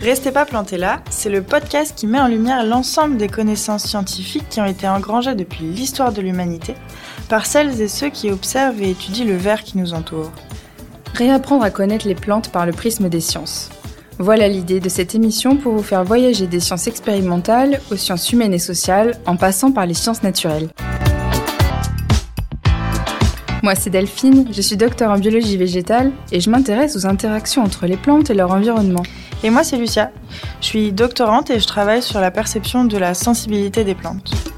Restez 0.00 0.32
pas 0.32 0.46
plantés 0.46 0.78
là, 0.78 1.02
c'est 1.10 1.28
le 1.28 1.42
podcast 1.42 1.94
qui 1.94 2.06
met 2.06 2.18
en 2.18 2.26
lumière 2.26 2.64
l'ensemble 2.64 3.16
des 3.16 3.28
connaissances 3.28 3.84
scientifiques 3.84 4.48
qui 4.48 4.60
ont 4.60 4.64
été 4.64 4.88
engrangées 4.88 5.34
depuis 5.34 5.64
l'histoire 5.64 6.12
de 6.12 6.22
l'humanité 6.22 6.74
par 7.28 7.46
celles 7.46 7.80
et 7.80 7.86
ceux 7.86 8.08
qui 8.08 8.30
observent 8.30 8.82
et 8.82 8.90
étudient 8.90 9.26
le 9.26 9.36
verre 9.36 9.62
qui 9.62 9.78
nous 9.78 9.94
entoure. 9.94 10.32
Réapprendre 11.14 11.64
à 11.64 11.70
connaître 11.70 12.08
les 12.08 12.14
plantes 12.14 12.50
par 12.50 12.66
le 12.66 12.72
prisme 12.72 13.08
des 13.08 13.20
sciences. 13.20 13.70
Voilà 14.22 14.48
l'idée 14.48 14.80
de 14.80 14.90
cette 14.90 15.14
émission 15.14 15.56
pour 15.56 15.72
vous 15.72 15.82
faire 15.82 16.04
voyager 16.04 16.46
des 16.46 16.60
sciences 16.60 16.86
expérimentales 16.86 17.80
aux 17.90 17.96
sciences 17.96 18.30
humaines 18.30 18.52
et 18.52 18.58
sociales 18.58 19.14
en 19.24 19.36
passant 19.36 19.72
par 19.72 19.86
les 19.86 19.94
sciences 19.94 20.22
naturelles. 20.22 20.68
Moi, 23.62 23.74
c'est 23.74 23.88
Delphine, 23.88 24.46
je 24.52 24.60
suis 24.60 24.76
docteur 24.76 25.10
en 25.10 25.18
biologie 25.18 25.56
végétale 25.56 26.12
et 26.32 26.40
je 26.40 26.50
m'intéresse 26.50 26.96
aux 26.96 27.06
interactions 27.06 27.62
entre 27.62 27.86
les 27.86 27.96
plantes 27.96 28.28
et 28.28 28.34
leur 28.34 28.50
environnement. 28.50 29.04
Et 29.42 29.48
moi, 29.48 29.64
c'est 29.64 29.78
Lucia. 29.78 30.10
Je 30.60 30.66
suis 30.66 30.92
doctorante 30.92 31.48
et 31.48 31.58
je 31.58 31.66
travaille 31.66 32.02
sur 32.02 32.20
la 32.20 32.30
perception 32.30 32.84
de 32.84 32.98
la 32.98 33.14
sensibilité 33.14 33.84
des 33.84 33.94
plantes. 33.94 34.49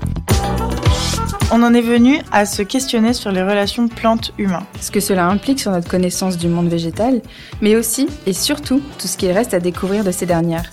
On 1.54 1.62
en 1.62 1.74
est 1.74 1.82
venu 1.82 2.18
à 2.32 2.46
se 2.46 2.62
questionner 2.62 3.12
sur 3.12 3.30
les 3.30 3.42
relations 3.42 3.86
plantes-humains. 3.86 4.66
Ce 4.80 4.90
que 4.90 5.00
cela 5.00 5.26
implique 5.26 5.60
sur 5.60 5.70
notre 5.70 5.86
connaissance 5.86 6.38
du 6.38 6.48
monde 6.48 6.68
végétal, 6.68 7.20
mais 7.60 7.76
aussi 7.76 8.08
et 8.24 8.32
surtout 8.32 8.80
tout 8.98 9.06
ce 9.06 9.18
qu'il 9.18 9.30
reste 9.32 9.52
à 9.52 9.60
découvrir 9.60 10.02
de 10.02 10.12
ces 10.12 10.24
dernières. 10.24 10.70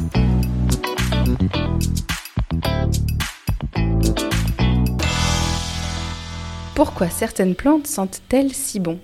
Pourquoi 6.75 7.09
certaines 7.09 7.55
plantes 7.55 7.85
sentent-elles 7.85 8.53
si 8.53 8.79
bon? 8.79 8.99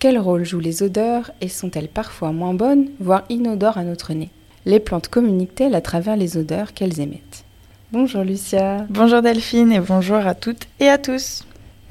Quel 0.00 0.18
rôle 0.18 0.44
jouent 0.44 0.58
les 0.58 0.82
odeurs 0.82 1.30
et 1.40 1.48
sont-elles 1.48 1.86
parfois 1.86 2.32
moins 2.32 2.54
bonnes, 2.54 2.88
voire 2.98 3.22
inodores 3.28 3.78
à 3.78 3.84
notre 3.84 4.12
nez? 4.12 4.30
Les 4.66 4.80
plantes 4.80 5.06
communiquent-elles 5.06 5.76
à 5.76 5.80
travers 5.82 6.16
les 6.16 6.36
odeurs 6.36 6.74
qu'elles 6.74 6.98
émettent? 6.98 7.44
Bonjour 7.92 8.22
Lucia. 8.22 8.86
Bonjour 8.88 9.20
Delphine 9.20 9.72
et 9.72 9.80
bonjour 9.80 10.18
à 10.18 10.36
toutes 10.36 10.68
et 10.78 10.88
à 10.88 10.96
tous. 10.96 11.44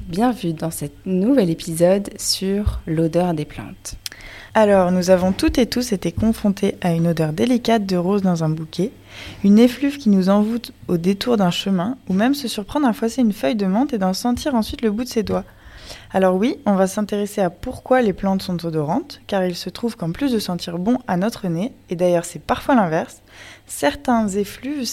Bienvenue 0.08 0.54
dans 0.54 0.70
cet 0.70 0.94
nouvel 1.04 1.50
épisode 1.50 2.08
sur 2.16 2.80
l'odeur 2.86 3.34
des 3.34 3.44
plantes. 3.44 3.96
Alors, 4.54 4.92
nous 4.92 5.10
avons 5.10 5.32
toutes 5.32 5.58
et 5.58 5.66
tous 5.66 5.92
été 5.92 6.10
confrontés 6.10 6.76
à 6.80 6.92
une 6.92 7.06
odeur 7.06 7.34
délicate 7.34 7.84
de 7.84 7.98
rose 7.98 8.22
dans 8.22 8.42
un 8.44 8.48
bouquet, 8.48 8.92
une 9.44 9.58
effluve 9.58 9.98
qui 9.98 10.08
nous 10.08 10.30
envoûte 10.30 10.72
au 10.88 10.96
détour 10.96 11.36
d'un 11.36 11.50
chemin, 11.50 11.98
ou 12.08 12.14
même 12.14 12.34
se 12.34 12.48
surprendre 12.48 12.88
à 12.88 12.94
foisser 12.94 13.20
une 13.20 13.34
feuille 13.34 13.54
de 13.54 13.66
menthe 13.66 13.92
et 13.92 13.98
d'en 13.98 14.14
sentir 14.14 14.54
ensuite 14.54 14.80
le 14.80 14.90
bout 14.90 15.04
de 15.04 15.08
ses 15.10 15.22
doigts. 15.22 15.44
Alors 16.12 16.36
oui, 16.36 16.56
on 16.64 16.76
va 16.76 16.86
s'intéresser 16.86 17.42
à 17.42 17.50
pourquoi 17.50 18.00
les 18.00 18.14
plantes 18.14 18.40
sont 18.40 18.64
odorantes, 18.64 19.20
car 19.26 19.44
il 19.44 19.54
se 19.54 19.68
trouve 19.68 19.96
qu'en 19.96 20.12
plus 20.12 20.32
de 20.32 20.38
sentir 20.38 20.78
bon 20.78 20.96
à 21.08 21.18
notre 21.18 21.46
nez, 21.48 21.74
et 21.90 21.96
d'ailleurs 21.96 22.24
c'est 22.24 22.42
parfois 22.42 22.74
l'inverse, 22.74 23.20
certains 23.66 24.28
effluves 24.28 24.80
aux 24.80 24.84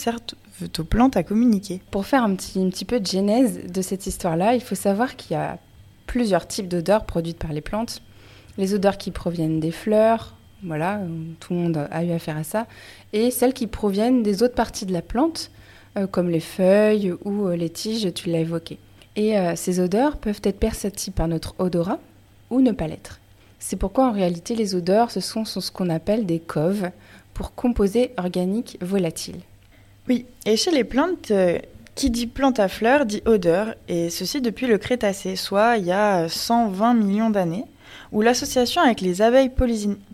plantes 0.66 1.17
à 1.17 1.23
communiquer. 1.23 1.81
Pour 1.91 2.05
faire 2.05 2.23
un 2.23 2.36
petit, 2.36 2.86
peu 2.86 3.00
de 3.00 3.05
genèse 3.05 3.66
de 3.72 3.81
cette 3.81 4.08
histoire-là, 4.08 4.55
il 4.55 4.61
faut 4.61 4.75
savoir 4.75 5.16
qu'il 5.16 5.33
y 5.33 5.39
a 5.39 5.58
plusieurs 6.05 6.47
types 6.47 6.67
d'odeurs 6.67 7.05
produites 7.05 7.38
par 7.38 7.53
les 7.53 7.61
plantes. 7.61 8.02
Les 8.58 8.73
odeurs 8.73 8.97
qui 8.97 9.11
proviennent 9.11 9.59
des 9.59 9.72
fleurs, 9.72 10.36
voilà, 10.64 10.99
tout 11.39 11.53
le 11.53 11.59
monde 11.59 11.88
a 11.91 12.03
eu 12.03 12.11
affaire 12.11 12.38
à 12.38 12.44
ça, 12.44 12.66
et 13.14 13.30
celles 13.30 13.53
qui 13.53 13.67
proviennent 13.67 14.23
des 14.23 14.41
autres 14.41 14.55
parties 14.55 14.86
de 14.86 14.94
la 14.94 15.02
plante, 15.03 15.52
euh, 15.97 16.08
comme 16.08 16.30
les 16.30 16.39
feuilles 16.39 17.14
ou 17.23 17.47
euh, 17.47 17.55
les 17.55 17.69
tiges, 17.69 18.14
tu 18.14 18.30
l'as 18.30 18.39
évoqué. 18.39 18.77
Et 19.16 19.38
euh, 19.38 19.55
ces 19.55 19.80
odeurs 19.80 20.17
peuvent 20.17 20.42
être 20.44 20.59
perceptibles 20.59 21.16
par 21.16 21.27
notre 21.27 21.55
odorat 21.59 21.99
ou 22.49 22.61
ne 22.61 22.71
pas 22.71 22.88
l'être. 22.88 23.19
C'est 23.59 23.75
pourquoi 23.75 24.08
en 24.08 24.11
réalité 24.11 24.55
les 24.55 24.75
odeurs, 24.75 25.11
ce 25.11 25.20
sont, 25.20 25.45
ce 25.45 25.71
qu'on 25.71 25.89
appelle 25.89 26.26
des 26.26 26.39
coves 26.39 26.89
pour 27.33 27.55
composés 27.55 28.11
organiques 28.17 28.77
volatiles. 28.82 29.42
Oui, 30.08 30.26
et 30.45 30.56
chez 30.56 30.72
les 30.72 30.86
plantes, 30.86 31.32
euh, 31.32 31.60
qui 31.95 32.10
dit 32.10 32.28
plante 32.28 32.60
à 32.60 32.70
fleurs 32.70 33.06
dit 33.06 33.22
odeur, 33.26 33.76
et 33.90 34.10
ceci 34.10 34.40
depuis 34.40 34.66
le 34.66 34.78
Crétacé, 34.78 35.36
soit 35.36 35.78
il 35.78 35.86
y 35.86 35.92
a 35.92 36.30
120 36.30 36.94
millions 36.94 37.30
d'années, 37.30 37.66
où 38.14 38.22
l'association 38.22 38.82
avec 38.82 39.02
les 39.02 39.22
abeilles 39.22 39.52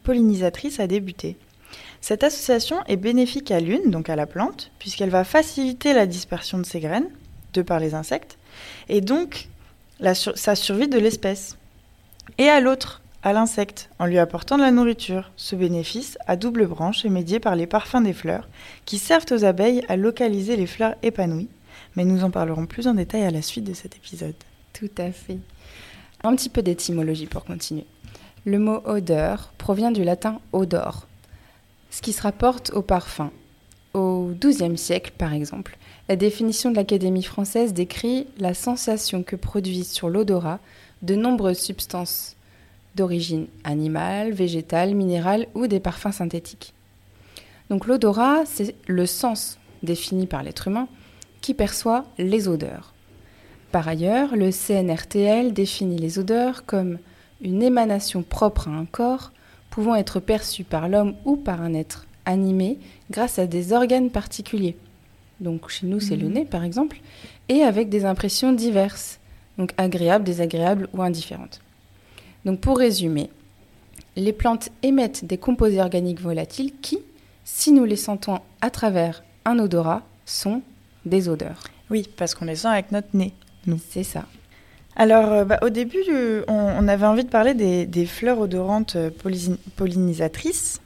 pollinisatrices 0.04 0.80
a 0.80 0.88
débuté. 0.88 1.38
Cette 2.02 2.24
association 2.24 2.78
est 2.88 2.98
bénéfique 2.98 3.52
à 3.52 3.59
l'une, 3.59 3.92
donc 3.92 4.09
à 4.09 4.16
la 4.16 4.26
plante, 4.26 4.72
puisqu'elle 4.80 5.12
va 5.12 5.24
faciliter 5.24 5.94
la 5.94 6.08
dispersion 6.08 6.58
de 6.58 6.66
ses 6.66 6.80
graines, 6.80 7.10
de 7.54 7.62
par 7.62 7.80
les 7.80 7.94
insectes, 7.94 8.38
et 8.90 9.00
donc 9.00 9.48
sa 10.36 10.56
survie 10.56 10.88
de 10.88 10.98
l'espèce. 10.98 11.56
Et 12.40 12.50
à 12.50 12.60
l'autre, 12.60 13.03
à 13.23 13.31
l'insecte, 13.31 13.89
en 14.00 14.06
lui 14.06 14.19
apportant 14.19 14.57
de 14.57 14.63
la 14.63 14.72
nourriture. 14.72 15.31
Ce 15.38 15.56
bénéfice, 15.56 16.17
à 16.28 16.35
double 16.35 16.67
branche, 16.67 17.06
est 17.06 17.09
médié 17.09 17.39
par 17.39 17.56
les 17.56 17.67
parfums 17.67 18.03
des 18.03 18.13
fleurs, 18.13 18.50
qui 18.85 19.00
servent 19.00 19.25
aux 19.31 19.45
abeilles 19.45 19.84
à 19.88 19.95
localiser 19.95 20.57
les 20.57 20.67
fleurs 20.67 20.95
épanouies. 21.03 21.50
Mais 21.95 22.03
nous 22.03 22.23
en 22.23 22.31
parlerons 22.31 22.66
plus 22.66 22.88
en 22.88 22.94
détail 22.94 23.23
à 23.23 23.31
la 23.31 23.41
suite 23.41 23.63
de 23.63 23.73
cet 23.73 23.95
épisode. 23.95 24.35
Tout 24.73 24.91
à 24.97 25.12
fait. 25.12 25.38
Un 26.23 26.35
petit 26.35 26.50
peu 26.50 26.62
d'étymologie 26.62 27.28
pour 27.28 27.45
continuer. 27.45 27.85
Le 28.45 28.59
mot 28.59 28.81
odeur 28.83 29.53
provient 29.57 29.91
du 29.91 30.03
latin 30.03 30.41
odor, 30.51 31.07
ce 31.91 32.01
qui 32.01 32.12
se 32.12 32.22
rapporte 32.22 32.72
au 32.72 32.81
parfum. 32.81 33.31
Au 33.94 34.31
XIIe 34.38 34.78
siècle, 34.78 35.13
par 35.17 35.31
exemple, 35.33 35.78
la 36.09 36.17
définition 36.17 36.72
de 36.72 36.75
l'Académie 36.75 37.23
française 37.23 37.73
décrit 37.73 38.28
la 38.38 38.53
sensation 38.53 39.23
que 39.23 39.38
produisent 39.38 39.91
sur 39.91 40.09
l'odorat 40.09 40.59
de 41.03 41.16
nombreuses 41.16 41.59
substances 41.59 42.35
d'origine 42.96 43.48
animale, 43.64 44.31
végétale, 44.31 44.96
minérale 44.96 45.48
ou 45.56 45.68
des 45.68 45.80
parfums 45.80 46.12
synthétiques. 46.12 46.74
Donc 47.70 47.88
l'odorat, 47.88 48.46
c'est 48.46 48.76
le 48.88 49.06
sens 49.06 49.58
défini 49.81 50.28
par 50.28 50.44
l'être 50.44 50.68
humain 50.68 50.88
qui 51.42 51.54
perçoit 51.54 52.06
les 52.18 52.48
odeurs. 52.48 52.94
Par 53.72 53.88
ailleurs, 53.88 54.36
le 54.36 54.52
CNRTL 54.52 55.54
définit 55.54 55.98
les 55.98 56.20
odeurs 56.20 56.66
comme 56.66 57.00
une 57.42 57.64
émanation 57.64 58.22
propre 58.22 58.68
à 58.68 58.72
un 58.72 58.86
corps 58.86 59.31
pouvant 59.70 59.96
être 59.96 60.20
perçue 60.20 60.64
par 60.64 60.88
l'homme 60.88 61.16
ou 61.25 61.36
par 61.36 61.62
un 61.62 61.74
être 61.74 62.06
animé 62.25 62.78
grâce 63.10 63.40
à 63.40 63.48
des 63.48 63.74
organes 63.74 64.12
particuliers 64.12 64.78
donc 65.44 65.70
chez 65.70 65.86
nous 65.86 66.00
c'est 66.00 66.16
le 66.16 66.28
mhm. 66.28 66.34
nez 66.34 66.46
par 66.46 66.64
exemple, 66.64 66.98
et 67.50 67.62
avec 67.62 67.90
des 67.90 68.06
impressions 68.06 68.54
diverses, 68.54 69.20
donc 69.58 69.74
agréables, 69.78 70.24
désagréables 70.24 70.88
ou 70.94 71.02
indifférentes. 71.02 71.62
Donc 72.46 72.59
pour 72.59 72.78
résumer, 72.78 73.30
les 74.16 74.34
plantes 74.34 74.70
émettent 74.81 75.26
des 75.26 75.38
composés 75.38 75.81
organiques 75.81 76.22
volatiles 76.22 76.74
qui, 76.81 77.00
si 77.44 77.72
nous 77.72 77.86
les 77.86 77.96
sentons 77.96 78.40
à 78.62 78.70
travers 78.70 79.24
un 79.46 79.59
odorat, 79.59 80.04
sont 80.26 80.62
des 81.06 81.30
odeurs. 81.30 81.64
Oui, 81.90 82.08
parce 82.18 82.36
qu'on 82.36 82.46
les 82.46 82.56
sent 82.56 82.68
avec 82.68 82.92
notre 82.92 83.09
nez, 83.14 83.34
nous. 83.68 83.80
C'est 83.90 84.04
ça. 84.04 84.26
Alors, 84.96 85.31
euh, 85.31 85.46
bah, 85.46 85.59
au 85.64 85.70
début, 85.70 86.04
on, 86.48 86.88
avait 86.88 87.06
envie 87.06 87.24
de 87.24 87.30
parler 87.30 87.54
des, 87.54 88.06
fleurs 88.06 88.40
odorantes 88.40 88.96
euh, 88.96 89.10
pollinisatrices. 89.75 90.81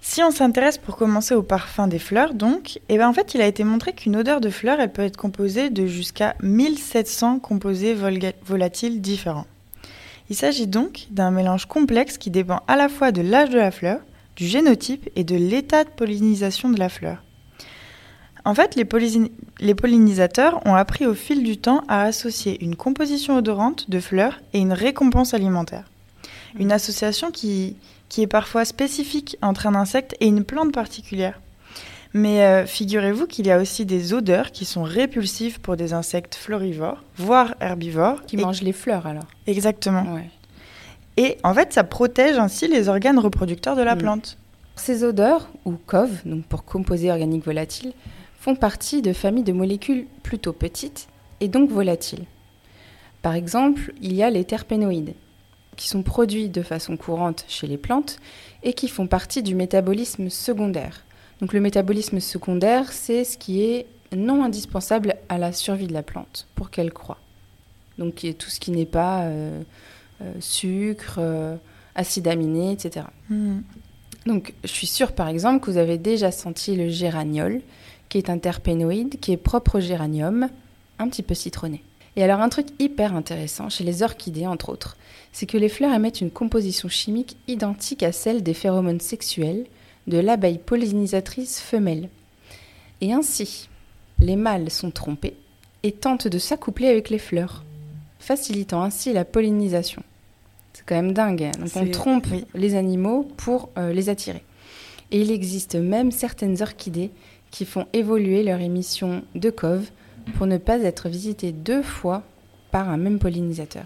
Si 0.00 0.22
on 0.22 0.30
s'intéresse 0.30 0.76
pour 0.76 0.96
commencer 0.96 1.34
au 1.34 1.42
parfum 1.42 1.86
des 1.86 1.98
fleurs, 1.98 2.34
donc, 2.34 2.78
eh 2.90 2.98
ben 2.98 3.08
en 3.08 3.14
fait, 3.14 3.32
il 3.34 3.40
a 3.40 3.46
été 3.46 3.64
montré 3.64 3.94
qu'une 3.94 4.16
odeur 4.16 4.42
de 4.42 4.50
fleur, 4.50 4.78
elle 4.78 4.92
peut 4.92 5.02
être 5.02 5.16
composée 5.16 5.70
de 5.70 5.86
jusqu'à 5.86 6.34
1700 6.42 7.38
composés 7.38 7.96
volatiles 8.44 9.00
différents. 9.00 9.46
Il 10.30 10.36
s'agit 10.36 10.66
donc 10.66 11.06
d'un 11.10 11.30
mélange 11.30 11.66
complexe 11.66 12.16
qui 12.16 12.30
dépend 12.30 12.62
à 12.66 12.76
la 12.76 12.88
fois 12.88 13.12
de 13.12 13.20
l'âge 13.20 13.50
de 13.50 13.58
la 13.58 13.70
fleur, 13.70 14.00
du 14.36 14.46
génotype 14.46 15.08
et 15.16 15.24
de 15.24 15.36
l'état 15.36 15.84
de 15.84 15.90
pollinisation 15.90 16.70
de 16.70 16.78
la 16.78 16.88
fleur. 16.88 17.22
En 18.46 18.54
fait, 18.54 18.74
les, 18.74 18.86
les, 19.60 19.74
pollinisateurs 19.74 20.60
ont 20.66 20.74
appris 20.74 21.06
au 21.06 21.14
fil 21.14 21.42
du 21.42 21.56
temps 21.56 21.82
à 21.88 22.02
associer 22.02 22.62
une 22.62 22.76
composition 22.76 23.36
odorante 23.36 23.88
de 23.88 24.00
fleurs 24.00 24.40
et 24.52 24.58
une 24.58 24.74
récompense 24.74 25.32
alimentaire. 25.32 25.90
Une 26.58 26.72
association 26.72 27.30
qui, 27.30 27.76
qui 28.08 28.22
est 28.22 28.26
parfois 28.26 28.64
spécifique 28.64 29.38
entre 29.40 29.66
un 29.66 29.74
insecte 29.74 30.14
et 30.20 30.26
une 30.26 30.44
plante 30.44 30.72
particulière. 30.72 31.40
Mais 32.16 32.42
euh, 32.44 32.64
figurez-vous 32.64 33.26
qu'il 33.26 33.48
y 33.48 33.50
a 33.50 33.58
aussi 33.58 33.84
des 33.84 34.14
odeurs 34.14 34.52
qui 34.52 34.64
sont 34.64 34.84
répulsives 34.84 35.60
pour 35.60 35.76
des 35.76 35.92
insectes 35.92 36.36
florivores, 36.36 37.02
voire 37.16 37.56
herbivores. 37.60 38.24
Qui 38.24 38.36
mangent 38.36 38.62
les 38.62 38.72
fleurs 38.72 39.06
alors. 39.06 39.26
Exactement. 39.48 40.20
Et 41.16 41.38
en 41.42 41.52
fait, 41.52 41.72
ça 41.72 41.82
protège 41.82 42.38
ainsi 42.38 42.68
les 42.68 42.88
organes 42.88 43.18
reproducteurs 43.18 43.74
de 43.74 43.82
la 43.82 43.96
mm. 43.96 43.98
plante. 43.98 44.38
Ces 44.76 45.02
odeurs, 45.02 45.48
ou 45.64 45.72
COV, 45.72 46.22
donc 46.24 46.44
pour 46.44 46.64
composés 46.64 47.10
organiques 47.10 47.44
volatiles, 47.44 47.92
font 48.40 48.54
partie 48.54 49.02
de 49.02 49.12
familles 49.12 49.44
de 49.44 49.52
molécules 49.52 50.06
plutôt 50.22 50.52
petites 50.52 51.08
et 51.40 51.48
donc 51.48 51.70
volatiles. 51.70 52.24
Par 53.22 53.34
exemple, 53.34 53.92
il 54.00 54.12
y 54.12 54.22
a 54.22 54.30
les 54.30 54.44
terpénoïdes, 54.44 55.14
qui 55.76 55.88
sont 55.88 56.02
produits 56.02 56.48
de 56.48 56.62
façon 56.62 56.96
courante 56.96 57.44
chez 57.48 57.66
les 57.66 57.78
plantes 57.78 58.18
et 58.62 58.72
qui 58.72 58.86
font 58.86 59.06
partie 59.08 59.42
du 59.42 59.54
métabolisme 59.54 60.28
secondaire. 60.28 61.04
Donc 61.40 61.52
le 61.52 61.60
métabolisme 61.60 62.20
secondaire, 62.20 62.92
c'est 62.92 63.24
ce 63.24 63.36
qui 63.36 63.62
est 63.62 63.86
non 64.14 64.44
indispensables 64.44 65.16
à 65.28 65.38
la 65.38 65.52
survie 65.52 65.86
de 65.86 65.92
la 65.92 66.02
plante 66.02 66.46
pour 66.54 66.70
qu'elle 66.70 66.92
croît. 66.92 67.18
Donc 67.98 68.26
tout 68.38 68.50
ce 68.50 68.60
qui 68.60 68.70
n'est 68.70 68.86
pas 68.86 69.22
euh, 69.22 69.62
euh, 70.22 70.32
sucre, 70.40 71.16
euh, 71.18 71.56
acide 71.94 72.28
aminé, 72.28 72.72
etc. 72.72 73.06
Hmm. 73.28 73.60
Donc 74.26 74.54
je 74.64 74.70
suis 74.70 74.86
sûre 74.86 75.12
par 75.12 75.28
exemple 75.28 75.64
que 75.64 75.70
vous 75.70 75.76
avez 75.76 75.98
déjà 75.98 76.30
senti 76.30 76.74
le 76.76 76.88
géraniol, 76.88 77.60
qui 78.08 78.18
est 78.18 78.30
un 78.30 78.38
terpénoïde 78.38 79.20
qui 79.20 79.32
est 79.32 79.36
propre 79.36 79.78
au 79.78 79.80
géranium, 79.80 80.48
un 80.98 81.08
petit 81.08 81.22
peu 81.22 81.34
citronné. 81.34 81.82
Et 82.16 82.22
alors 82.22 82.40
un 82.40 82.48
truc 82.48 82.68
hyper 82.78 83.14
intéressant 83.14 83.68
chez 83.68 83.84
les 83.84 84.02
orchidées 84.02 84.46
entre 84.46 84.68
autres, 84.68 84.96
c'est 85.32 85.46
que 85.46 85.58
les 85.58 85.68
fleurs 85.68 85.92
émettent 85.92 86.20
une 86.20 86.30
composition 86.30 86.88
chimique 86.88 87.36
identique 87.48 88.04
à 88.04 88.12
celle 88.12 88.42
des 88.42 88.54
phéromones 88.54 89.00
sexuels 89.00 89.66
de 90.06 90.18
l'abeille 90.18 90.58
pollinisatrice 90.58 91.60
femelle. 91.60 92.08
Et 93.00 93.12
ainsi, 93.12 93.68
les 94.20 94.36
mâles 94.36 94.70
sont 94.70 94.90
trompés 94.90 95.36
et 95.82 95.92
tentent 95.92 96.28
de 96.28 96.38
s'accoupler 96.38 96.88
avec 96.88 97.10
les 97.10 97.18
fleurs, 97.18 97.64
facilitant 98.18 98.82
ainsi 98.82 99.12
la 99.12 99.24
pollinisation. 99.24 100.02
C'est 100.72 100.84
quand 100.86 100.94
même 100.96 101.12
dingue. 101.12 101.44
hein. 101.44 101.50
Donc 101.58 101.76
on 101.76 101.86
trompe 101.90 102.26
oui. 102.32 102.46
les 102.54 102.74
animaux 102.74 103.28
pour 103.36 103.70
euh, 103.78 103.92
les 103.92 104.08
attirer. 104.08 104.42
Et 105.10 105.20
il 105.20 105.30
existe 105.30 105.76
même 105.76 106.10
certaines 106.10 106.60
orchidées 106.62 107.10
qui 107.50 107.64
font 107.64 107.86
évoluer 107.92 108.42
leur 108.42 108.60
émission 108.60 109.22
de 109.34 109.50
cove 109.50 109.90
pour 110.36 110.46
ne 110.46 110.56
pas 110.56 110.78
être 110.80 111.08
visitées 111.08 111.52
deux 111.52 111.82
fois 111.82 112.22
par 112.70 112.88
un 112.88 112.96
même 112.96 113.18
pollinisateur. 113.18 113.84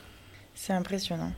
C'est 0.55 0.73
impressionnant. 0.73 1.33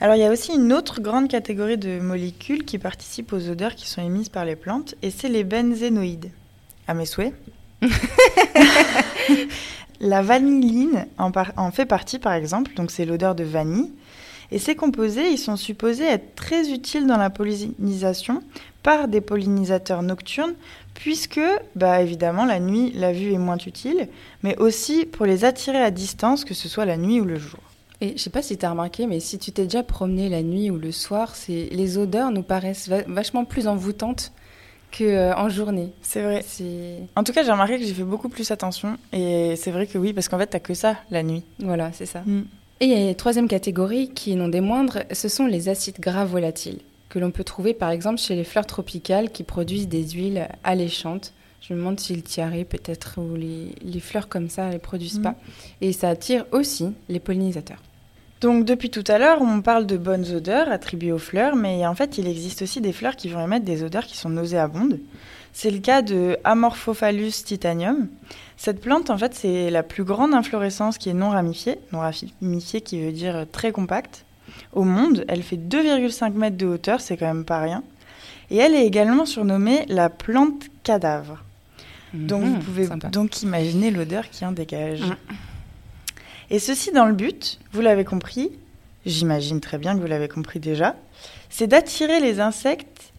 Alors 0.00 0.14
il 0.14 0.20
y 0.20 0.24
a 0.24 0.30
aussi 0.30 0.54
une 0.54 0.72
autre 0.72 1.00
grande 1.02 1.28
catégorie 1.28 1.76
de 1.76 2.00
molécules 2.00 2.64
qui 2.64 2.78
participent 2.78 3.34
aux 3.34 3.50
odeurs 3.50 3.74
qui 3.74 3.86
sont 3.88 4.02
émises 4.02 4.30
par 4.30 4.46
les 4.46 4.56
plantes, 4.56 4.94
et 5.02 5.10
c'est 5.10 5.28
les 5.28 5.44
benzénoïdes. 5.44 6.30
À 6.88 6.94
mes 6.94 7.04
souhaits. 7.06 7.34
La 10.00 10.22
vanilline 10.22 11.06
en, 11.18 11.30
par- 11.30 11.52
en 11.58 11.70
fait 11.70 11.84
partie 11.84 12.18
par 12.18 12.32
exemple, 12.32 12.72
donc 12.74 12.90
c'est 12.90 13.04
l'odeur 13.04 13.34
de 13.34 13.44
vanille. 13.44 13.92
Et 14.52 14.58
ces 14.58 14.74
composés, 14.74 15.30
ils 15.30 15.38
sont 15.38 15.56
supposés 15.56 16.06
être 16.06 16.34
très 16.34 16.70
utiles 16.72 17.06
dans 17.06 17.18
la 17.18 17.30
pollinisation 17.30 18.42
par 18.82 19.06
des 19.06 19.20
pollinisateurs 19.20 20.02
nocturnes, 20.02 20.54
puisque, 20.94 21.40
bah, 21.76 22.02
évidemment, 22.02 22.44
la 22.46 22.58
nuit, 22.58 22.90
la 22.96 23.12
vue 23.12 23.32
est 23.32 23.38
moins 23.38 23.58
utile, 23.58 24.08
mais 24.42 24.56
aussi 24.56 25.04
pour 25.04 25.24
les 25.26 25.44
attirer 25.44 25.80
à 25.80 25.92
distance, 25.92 26.44
que 26.44 26.54
ce 26.54 26.68
soit 26.68 26.84
la 26.86 26.96
nuit 26.96 27.20
ou 27.20 27.24
le 27.26 27.38
jour. 27.38 27.60
Et 28.00 28.14
je 28.16 28.22
sais 28.22 28.30
pas 28.30 28.42
si 28.42 28.56
tu 28.56 28.64
as 28.64 28.70
remarqué, 28.70 29.06
mais 29.06 29.20
si 29.20 29.38
tu 29.38 29.52
t'es 29.52 29.64
déjà 29.64 29.82
promené 29.82 30.28
la 30.28 30.42
nuit 30.42 30.70
ou 30.70 30.78
le 30.78 30.90
soir, 30.92 31.36
c'est 31.36 31.68
les 31.70 31.98
odeurs 31.98 32.30
nous 32.30 32.42
paraissent 32.42 32.88
va- 32.88 33.02
vachement 33.06 33.44
plus 33.44 33.66
envoûtantes 33.68 34.32
qu'en 34.96 35.48
journée. 35.48 35.90
C'est 36.02 36.22
vrai. 36.22 36.44
En 37.16 37.22
tout 37.24 37.32
cas, 37.32 37.44
j'ai 37.44 37.52
remarqué 37.52 37.78
que 37.78 37.84
j'ai 37.84 37.94
fait 37.94 38.02
beaucoup 38.02 38.28
plus 38.28 38.50
attention. 38.50 38.96
Et 39.12 39.54
c'est 39.56 39.70
vrai 39.70 39.86
que 39.86 39.98
oui, 39.98 40.12
parce 40.12 40.28
qu'en 40.28 40.38
fait, 40.38 40.46
t'as 40.48 40.58
que 40.60 40.74
ça 40.74 40.96
la 41.10 41.22
nuit. 41.22 41.42
voilà, 41.58 41.92
c'est 41.92 42.06
ça. 42.06 42.22
Mm. 42.26 42.42
Et 42.80 42.84
il 42.86 42.90
y 42.90 42.94
a 42.94 43.10
une 43.10 43.14
troisième 43.14 43.46
catégorie 43.48 44.08
qui 44.08 44.32
est 44.32 44.36
non 44.36 44.48
des 44.48 44.62
moindres, 44.62 45.00
ce 45.12 45.28
sont 45.28 45.46
les 45.46 45.68
acides 45.68 46.00
gras 46.00 46.24
volatiles 46.24 46.78
que 47.10 47.18
l'on 47.18 47.30
peut 47.32 47.42
trouver 47.44 47.74
par 47.74 47.90
exemple 47.90 48.18
chez 48.18 48.36
les 48.36 48.44
fleurs 48.44 48.66
tropicales 48.66 49.30
qui 49.32 49.42
produisent 49.42 49.88
des 49.88 50.08
huiles 50.10 50.48
alléchantes. 50.64 51.32
Je 51.60 51.74
me 51.74 51.78
demande 51.80 51.98
si 52.00 52.14
le 52.14 52.22
tiare 52.22 52.52
peut-être 52.68 53.20
ou 53.20 53.34
les, 53.34 53.74
les 53.82 54.00
fleurs 54.00 54.28
comme 54.28 54.48
ça 54.48 54.68
ne 54.68 54.72
les 54.72 54.78
produisent 54.78 55.18
Mhm. 55.18 55.24
pas. 55.24 55.34
Et 55.82 55.92
ça 55.92 56.08
attire 56.08 56.46
aussi 56.52 56.86
les 57.10 57.18
pollinisateurs. 57.20 57.82
Donc, 58.40 58.64
depuis 58.64 58.88
tout 58.90 59.04
à 59.06 59.18
l'heure, 59.18 59.42
on 59.42 59.60
parle 59.60 59.86
de 59.86 59.96
bonnes 59.98 60.24
odeurs 60.34 60.70
attribuées 60.70 61.12
aux 61.12 61.18
fleurs, 61.18 61.56
mais 61.56 61.86
en 61.86 61.94
fait, 61.94 62.16
il 62.16 62.26
existe 62.26 62.62
aussi 62.62 62.80
des 62.80 62.92
fleurs 62.92 63.16
qui 63.16 63.28
vont 63.28 63.44
émettre 63.44 63.66
des 63.66 63.82
odeurs 63.82 64.06
qui 64.06 64.16
sont 64.16 64.30
nauséabondes. 64.30 64.98
C'est 65.52 65.70
le 65.70 65.78
cas 65.78 66.00
de 66.00 66.38
Amorphophallus 66.44 67.32
titanium. 67.44 68.08
Cette 68.56 68.80
plante, 68.80 69.10
en 69.10 69.18
fait, 69.18 69.34
c'est 69.34 69.68
la 69.70 69.82
plus 69.82 70.04
grande 70.04 70.32
inflorescence 70.32 70.96
qui 70.96 71.10
est 71.10 71.14
non 71.14 71.30
ramifiée, 71.30 71.76
non 71.92 72.00
ramifiée 72.00 72.80
qui 72.80 73.02
veut 73.04 73.12
dire 73.12 73.44
très 73.52 73.72
compacte. 73.72 74.24
Au 74.72 74.84
monde, 74.84 75.24
elle 75.28 75.42
fait 75.42 75.56
2,5 75.56 76.32
mètres 76.32 76.56
de 76.56 76.66
hauteur, 76.66 77.00
c'est 77.00 77.16
quand 77.16 77.26
même 77.26 77.44
pas 77.44 77.60
rien. 77.60 77.82
Et 78.50 78.56
elle 78.56 78.74
est 78.74 78.86
également 78.86 79.26
surnommée 79.26 79.84
la 79.88 80.08
plante 80.08 80.64
cadavre. 80.82 81.42
Donc 82.14 82.42
Mhm, 82.42 82.54
vous 82.54 82.60
pouvez 82.60 82.86
sympa. 82.86 83.08
donc 83.08 83.42
imaginer 83.42 83.90
l'odeur 83.90 84.28
qui 84.30 84.44
en 84.44 84.52
dégage. 84.52 85.02
Mm. 85.02 85.14
Et 86.50 86.58
ceci 86.58 86.90
dans 86.90 87.06
le 87.06 87.14
but, 87.14 87.60
vous 87.72 87.80
l'avez 87.80 88.04
compris, 88.04 88.50
j'imagine 89.06 89.60
très 89.60 89.78
bien 89.78 89.94
que 89.94 90.00
vous 90.00 90.08
l'avez 90.08 90.28
compris 90.28 90.58
déjà, 90.58 90.96
c'est 91.48 91.68
d'attirer 91.68 92.18
les 92.18 92.40
insectes 92.40 93.12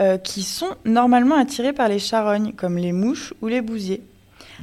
euh, 0.00 0.18
qui 0.18 0.42
sont 0.42 0.74
normalement 0.84 1.36
attirés 1.36 1.72
par 1.72 1.88
les 1.88 2.00
charognes, 2.00 2.52
comme 2.54 2.76
les 2.76 2.90
mouches 2.90 3.34
ou 3.40 3.46
les 3.46 3.60
bousiers. 3.60 4.02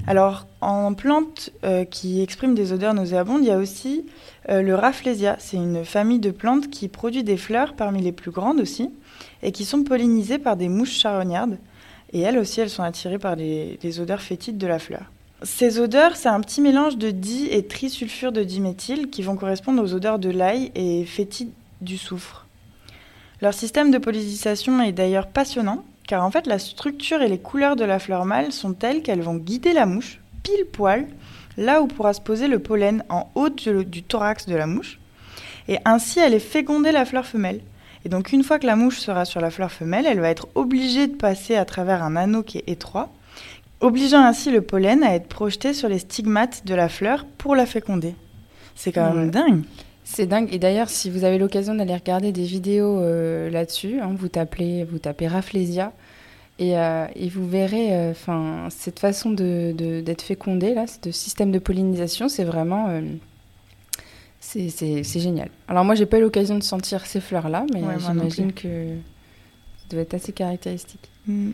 Alors, 0.05 0.47
en 0.59 0.93
plantes 0.93 1.51
euh, 1.63 1.85
qui 1.85 2.21
expriment 2.21 2.55
des 2.55 2.73
odeurs 2.73 2.93
nauséabondes, 2.93 3.41
il 3.41 3.47
y 3.47 3.51
a 3.51 3.57
aussi 3.57 4.05
euh, 4.49 4.61
le 4.61 4.75
Rafflesia. 4.75 5.37
C'est 5.39 5.57
une 5.57 5.85
famille 5.85 6.19
de 6.19 6.31
plantes 6.31 6.69
qui 6.69 6.89
produit 6.89 7.23
des 7.23 7.37
fleurs 7.37 7.73
parmi 7.73 8.01
les 8.01 8.11
plus 8.11 8.31
grandes 8.31 8.59
aussi, 8.59 8.89
et 9.43 9.53
qui 9.53 9.63
sont 9.63 9.83
pollinisées 9.83 10.39
par 10.39 10.57
des 10.57 10.67
mouches 10.67 10.99
charognardes. 10.99 11.57
Et 12.11 12.19
elles 12.19 12.37
aussi, 12.37 12.59
elles 12.59 12.69
sont 12.69 12.83
attirées 12.83 13.19
par 13.19 13.37
les, 13.37 13.79
les 13.81 13.99
odeurs 14.01 14.21
fétides 14.21 14.57
de 14.57 14.67
la 14.67 14.79
fleur. 14.79 15.03
Ces 15.41 15.79
odeurs, 15.79 16.17
c'est 16.17 16.27
un 16.27 16.41
petit 16.41 16.59
mélange 16.59 16.97
de 16.97 17.11
di 17.11 17.47
et 17.49 17.65
trisulfure 17.65 18.33
de 18.33 18.43
diméthyle 18.43 19.09
qui 19.09 19.21
vont 19.21 19.37
correspondre 19.37 19.81
aux 19.81 19.93
odeurs 19.93 20.19
de 20.19 20.29
l'ail 20.29 20.71
et 20.75 21.05
fétide 21.05 21.51
du 21.79 21.97
soufre. 21.97 22.45
Leur 23.41 23.53
système 23.53 23.89
de 23.89 23.97
pollinisation 23.97 24.81
est 24.81 24.91
d'ailleurs 24.91 25.27
passionnant, 25.27 25.85
car 26.07 26.25
en 26.25 26.31
fait 26.31 26.45
la 26.45 26.59
structure 26.59 27.21
et 27.21 27.29
les 27.29 27.37
couleurs 27.37 27.77
de 27.77 27.85
la 27.85 27.99
fleur 27.99 28.25
mâle 28.25 28.51
sont 28.51 28.73
telles 28.73 29.01
qu'elles 29.01 29.21
vont 29.21 29.35
guider 29.35 29.71
la 29.71 29.85
mouche 29.85 30.19
pile 30.43 30.65
poil 30.65 31.07
là 31.55 31.81
où 31.81 31.87
pourra 31.87 32.13
se 32.13 32.21
poser 32.21 32.47
le 32.47 32.59
pollen 32.59 33.03
en 33.09 33.29
haut 33.35 33.49
du, 33.49 34.03
thorax 34.03 34.45
de 34.45 34.55
la 34.55 34.67
mouche, 34.67 34.99
et 35.67 35.77
ainsi 35.85 36.19
elle 36.19 36.33
est 36.33 36.39
féconder 36.39 36.91
la 36.91 37.05
fleur 37.05 37.25
femelle. 37.25 37.61
Et 38.05 38.09
donc 38.09 38.31
une 38.31 38.43
fois 38.43 38.59
que 38.59 38.65
la 38.65 38.75
mouche 38.75 38.99
sera 38.99 39.25
sur 39.25 39.41
la 39.41 39.51
fleur 39.51 39.71
femelle, 39.71 40.05
elle 40.05 40.21
va 40.21 40.29
être 40.29 40.47
obligée 40.55 41.07
de 41.07 41.15
passer 41.15 41.55
à 41.55 41.65
travers 41.65 42.03
un 42.03 42.15
anneau 42.15 42.43
qui 42.43 42.57
est 42.57 42.69
étroit, 42.69 43.09
obligeant 43.81 44.23
ainsi 44.23 44.51
le 44.51 44.61
pollen 44.61 45.03
à 45.03 45.15
être 45.15 45.27
projeté 45.27 45.73
sur 45.73 45.89
les 45.89 45.99
stigmates 45.99 46.65
de 46.65 46.75
la 46.75 46.89
fleur 46.89 47.25
pour 47.37 47.55
la 47.55 47.65
féconder. 47.65 48.13
C'est 48.75 48.91
quand 48.91 49.13
même 49.13 49.25
Ouais. 49.25 49.31
dingue. 49.31 49.63
C'est 50.03 50.25
dingue. 50.25 50.51
Et 50.53 50.57
d'ailleurs, 50.59 50.89
si 50.89 51.09
vous 51.09 51.23
avez 51.23 51.37
l'occasion 51.37 51.75
d'aller 51.75 51.93
regarder 51.93 52.31
des 52.31 52.43
vidéos 52.43 52.99
euh, 52.99 53.49
là-dessus, 53.49 53.99
hein, 54.01 54.11
vous, 54.17 54.27
tapez, 54.27 54.83
vous 54.83 54.97
tapez 54.99 55.27
Rafflesia 55.27 55.93
et, 56.57 56.77
euh, 56.77 57.05
et 57.15 57.29
vous 57.29 57.47
verrez 57.47 57.93
euh, 57.93 58.13
'fin, 58.13 58.67
cette 58.69 58.99
façon 58.99 59.29
de- 59.29 59.73
de- 59.77 60.01
d'être 60.01 60.23
fécondé, 60.23 60.73
là, 60.73 60.85
ce 60.87 61.11
système 61.11 61.51
de 61.51 61.59
pollinisation, 61.59 62.27
c'est 62.27 62.43
vraiment. 62.43 62.87
euh, 62.89 63.01
c'est 64.39 64.69
c'est- 64.69 65.03
c'est 65.03 65.19
génial. 65.19 65.49
Alors, 65.67 65.85
moi, 65.85 65.95
j'ai 65.95 66.05
pas 66.05 66.17
eu 66.17 66.21
l'occasion 66.21 66.57
de 66.57 66.63
sentir 66.63 67.05
ces 67.05 67.19
fleurs-là, 67.21 67.65
mais 67.73 67.81
Ouais, 67.83 67.93
j'imagine 67.99 68.51
que 68.53 68.87
ça 69.77 69.87
doit 69.91 70.01
être 70.01 70.13
assez 70.15 70.31
caractéristique. 70.31 71.07
Mm. 71.27 71.51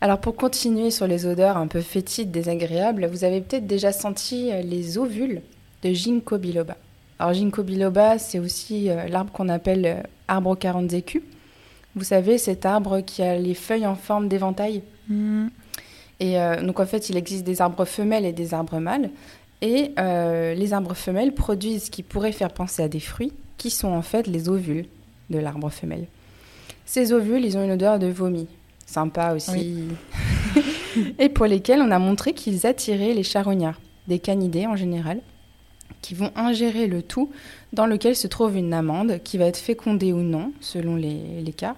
Alors 0.00 0.18
pour 0.20 0.36
continuer 0.36 0.90
sur 0.90 1.06
les 1.06 1.26
odeurs 1.26 1.56
un 1.56 1.66
peu 1.66 1.80
fétides, 1.80 2.30
désagréables, 2.30 3.06
vous 3.06 3.24
avez 3.24 3.40
peut-être 3.40 3.66
déjà 3.66 3.92
senti 3.92 4.52
euh, 4.52 4.60
les 4.60 4.98
ovules 4.98 5.42
de 5.82 5.92
Ginkgo 5.92 6.38
biloba. 6.38 6.76
Alors 7.18 7.32
Ginkgo 7.32 7.62
biloba, 7.62 8.18
c'est 8.18 8.38
aussi 8.38 8.90
euh, 8.90 9.08
l'arbre 9.08 9.32
qu'on 9.32 9.48
appelle 9.48 9.86
euh, 9.86 10.02
arbre 10.28 10.50
aux 10.50 10.56
40 10.56 10.92
écus. 10.92 11.22
Vous 11.94 12.04
savez, 12.04 12.36
cet 12.36 12.66
arbre 12.66 13.00
qui 13.00 13.22
a 13.22 13.36
les 13.36 13.54
feuilles 13.54 13.86
en 13.86 13.94
forme 13.94 14.28
d'éventail. 14.28 14.82
Mm. 15.08 15.46
Et 16.20 16.40
euh, 16.40 16.62
donc 16.62 16.80
en 16.80 16.86
fait, 16.86 17.10
il 17.10 17.16
existe 17.16 17.44
des 17.44 17.60
arbres 17.60 17.84
femelles 17.84 18.24
et 18.24 18.32
des 18.32 18.54
arbres 18.54 18.78
mâles. 18.78 19.10
Et 19.62 19.92
euh, 19.98 20.54
les 20.54 20.72
arbres 20.72 20.94
femelles 20.94 21.32
produisent 21.32 21.84
ce 21.84 21.90
qui 21.90 22.02
pourrait 22.02 22.32
faire 22.32 22.52
penser 22.52 22.82
à 22.82 22.88
des 22.88 23.00
fruits, 23.00 23.32
qui 23.56 23.70
sont 23.70 23.88
en 23.88 24.02
fait 24.02 24.26
les 24.26 24.48
ovules 24.48 24.86
de 25.30 25.38
l'arbre 25.38 25.70
femelle. 25.70 26.06
Ces 26.84 27.12
ovules, 27.12 27.44
ils 27.44 27.56
ont 27.56 27.64
une 27.64 27.72
odeur 27.72 27.98
de 27.98 28.06
vomi. 28.06 28.46
Sympa 28.86 29.34
aussi. 29.34 29.84
et 31.18 31.28
pour 31.28 31.46
lesquels 31.46 31.82
on 31.82 31.90
a 31.90 31.98
montré 31.98 32.32
qu'ils 32.32 32.66
attiraient 32.66 33.12
les 33.12 33.24
charognards, 33.24 33.80
des 34.08 34.18
canidés 34.18 34.66
en 34.66 34.76
général, 34.76 35.20
qui 36.02 36.14
vont 36.14 36.30
ingérer 36.36 36.86
le 36.86 37.02
tout 37.02 37.30
dans 37.72 37.86
lequel 37.86 38.14
se 38.14 38.28
trouve 38.28 38.56
une 38.56 38.72
amande 38.72 39.20
qui 39.24 39.38
va 39.38 39.46
être 39.46 39.58
fécondée 39.58 40.12
ou 40.12 40.20
non, 40.20 40.52
selon 40.60 40.94
les, 40.96 41.42
les 41.42 41.52
cas, 41.52 41.74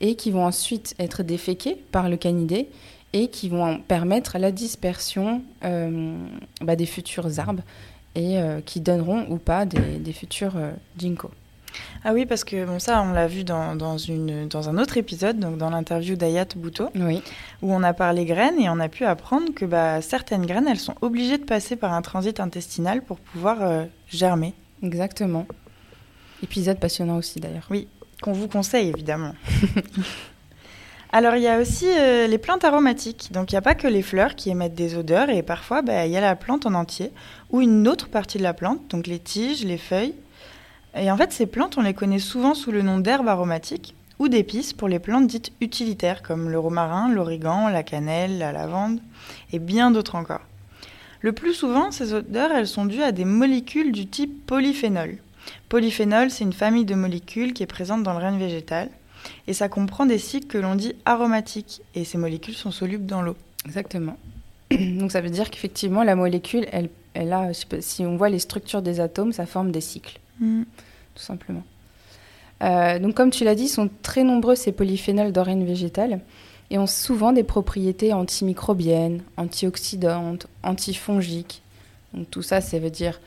et 0.00 0.14
qui 0.14 0.30
vont 0.30 0.44
ensuite 0.44 0.94
être 0.98 1.22
déféqués 1.22 1.76
par 1.92 2.08
le 2.08 2.16
canidé 2.16 2.68
et 3.12 3.28
qui 3.28 3.48
vont 3.48 3.78
permettre 3.78 4.38
la 4.38 4.52
dispersion 4.52 5.42
euh, 5.64 6.16
bah, 6.60 6.76
des 6.76 6.86
futurs 6.86 7.38
arbres 7.38 7.62
et 8.14 8.38
euh, 8.38 8.60
qui 8.60 8.80
donneront 8.80 9.26
ou 9.30 9.36
pas 9.36 9.64
des, 9.64 9.98
des 9.98 10.12
futurs 10.12 10.56
euh, 10.56 10.72
ginkgo. 10.98 11.30
Ah 12.04 12.12
oui, 12.12 12.26
parce 12.26 12.44
que 12.44 12.64
bon, 12.64 12.78
ça, 12.78 13.02
on 13.02 13.12
l'a 13.12 13.26
vu 13.26 13.44
dans, 13.44 13.74
dans, 13.74 13.98
une, 13.98 14.48
dans 14.48 14.68
un 14.68 14.78
autre 14.78 14.96
épisode, 14.96 15.38
donc 15.38 15.58
dans 15.58 15.70
l'interview 15.70 16.16
d'Ayat 16.16 16.46
Bouto, 16.56 16.88
Oui. 16.94 17.22
où 17.62 17.72
on 17.72 17.82
a 17.82 17.92
parlé 17.92 18.24
graines 18.24 18.58
et 18.60 18.68
on 18.68 18.78
a 18.80 18.88
pu 18.88 19.04
apprendre 19.04 19.52
que 19.54 19.64
bah, 19.64 20.00
certaines 20.02 20.46
graines, 20.46 20.68
elles 20.68 20.78
sont 20.78 20.94
obligées 21.00 21.38
de 21.38 21.44
passer 21.44 21.76
par 21.76 21.92
un 21.92 22.02
transit 22.02 22.38
intestinal 22.40 23.02
pour 23.02 23.18
pouvoir 23.18 23.58
euh, 23.62 23.84
germer. 24.08 24.54
Exactement. 24.82 25.46
Épisode 26.42 26.78
passionnant 26.78 27.16
aussi 27.16 27.40
d'ailleurs. 27.40 27.68
Qu'on 28.22 28.32
vous 28.32 28.48
conseille, 28.48 28.88
évidemment. 28.88 29.32
Alors, 31.12 31.36
il 31.36 31.42
y 31.42 31.48
a 31.48 31.60
aussi 31.60 31.86
euh, 31.88 32.26
les 32.26 32.36
plantes 32.38 32.64
aromatiques. 32.64 33.30
Donc, 33.32 33.50
il 33.50 33.54
n'y 33.54 33.58
a 33.58 33.62
pas 33.62 33.74
que 33.74 33.86
les 33.86 34.02
fleurs 34.02 34.34
qui 34.34 34.50
émettent 34.50 34.74
des 34.74 34.96
odeurs 34.96 35.30
et 35.30 35.42
parfois, 35.42 35.80
bah, 35.80 36.04
il 36.04 36.12
y 36.12 36.16
a 36.16 36.20
la 36.20 36.36
plante 36.36 36.66
en 36.66 36.74
entier 36.74 37.10
ou 37.50 37.60
une 37.62 37.86
autre 37.88 38.08
partie 38.08 38.38
de 38.38 38.42
la 38.42 38.52
plante, 38.54 38.80
donc 38.90 39.06
les 39.06 39.18
tiges, 39.18 39.64
les 39.64 39.78
feuilles. 39.78 40.14
Et 40.96 41.10
en 41.10 41.16
fait, 41.16 41.32
ces 41.32 41.46
plantes, 41.46 41.76
on 41.76 41.82
les 41.82 41.94
connaît 41.94 42.18
souvent 42.18 42.54
sous 42.54 42.72
le 42.72 42.82
nom 42.82 42.98
d'herbes 42.98 43.28
aromatiques 43.28 43.94
ou 44.18 44.28
d'épices 44.28 44.72
pour 44.72 44.88
les 44.88 44.98
plantes 44.98 45.26
dites 45.26 45.52
utilitaires 45.60 46.22
comme 46.22 46.48
le 46.48 46.58
romarin, 46.58 47.10
l'origan, 47.10 47.68
la 47.68 47.82
cannelle, 47.82 48.38
la 48.38 48.52
lavande 48.52 49.00
et 49.52 49.58
bien 49.58 49.90
d'autres 49.90 50.14
encore. 50.14 50.40
Le 51.20 51.32
plus 51.32 51.54
souvent, 51.54 51.90
ces 51.90 52.14
odeurs, 52.14 52.52
elles 52.52 52.66
sont 52.66 52.86
dues 52.86 53.02
à 53.02 53.12
des 53.12 53.24
molécules 53.24 53.92
du 53.92 54.06
type 54.06 54.46
polyphénol. 54.46 55.18
Polyphénol, 55.68 56.30
c'est 56.30 56.44
une 56.44 56.52
famille 56.52 56.84
de 56.84 56.94
molécules 56.94 57.52
qui 57.52 57.62
est 57.62 57.66
présente 57.66 58.02
dans 58.02 58.12
le 58.12 58.18
règne 58.18 58.38
végétal 58.38 58.88
et 59.46 59.52
ça 59.52 59.68
comprend 59.68 60.06
des 60.06 60.18
cycles 60.18 60.46
que 60.46 60.58
l'on 60.58 60.76
dit 60.76 60.94
aromatiques 61.04 61.82
et 61.94 62.04
ces 62.04 62.16
molécules 62.18 62.54
sont 62.54 62.70
solubles 62.70 63.06
dans 63.06 63.22
l'eau. 63.22 63.36
Exactement. 63.66 64.16
Donc 64.70 65.12
ça 65.12 65.20
veut 65.20 65.30
dire 65.30 65.50
qu'effectivement 65.50 66.04
la 66.04 66.16
molécule, 66.16 66.66
elle, 66.72 66.88
elle 67.14 67.34
si 67.80 68.06
on 68.06 68.16
voit 68.16 68.28
les 68.28 68.38
structures 68.38 68.82
des 68.82 69.00
atomes, 69.00 69.32
ça 69.32 69.46
forme 69.46 69.72
des 69.72 69.80
cycles, 69.80 70.20
Mm. 70.40 70.62
tout 71.14 71.22
simplement. 71.22 71.62
Euh, 72.62 72.98
donc 72.98 73.14
comme 73.14 73.30
tu 73.30 73.44
l'as 73.44 73.54
dit, 73.54 73.68
sont 73.68 73.90
très 74.02 74.24
nombreux 74.24 74.54
ces 74.54 74.72
polyphénols 74.72 75.32
d'origine 75.32 75.64
végétale 75.64 76.20
et 76.70 76.78
ont 76.78 76.86
souvent 76.86 77.32
des 77.32 77.44
propriétés 77.44 78.12
antimicrobiennes, 78.12 79.22
antioxydantes, 79.36 80.46
antifongiques. 80.62 81.62
Donc 82.14 82.30
tout 82.30 82.42
ça, 82.42 82.60
ça 82.60 82.78
veut 82.78 82.90
dire 82.90 83.20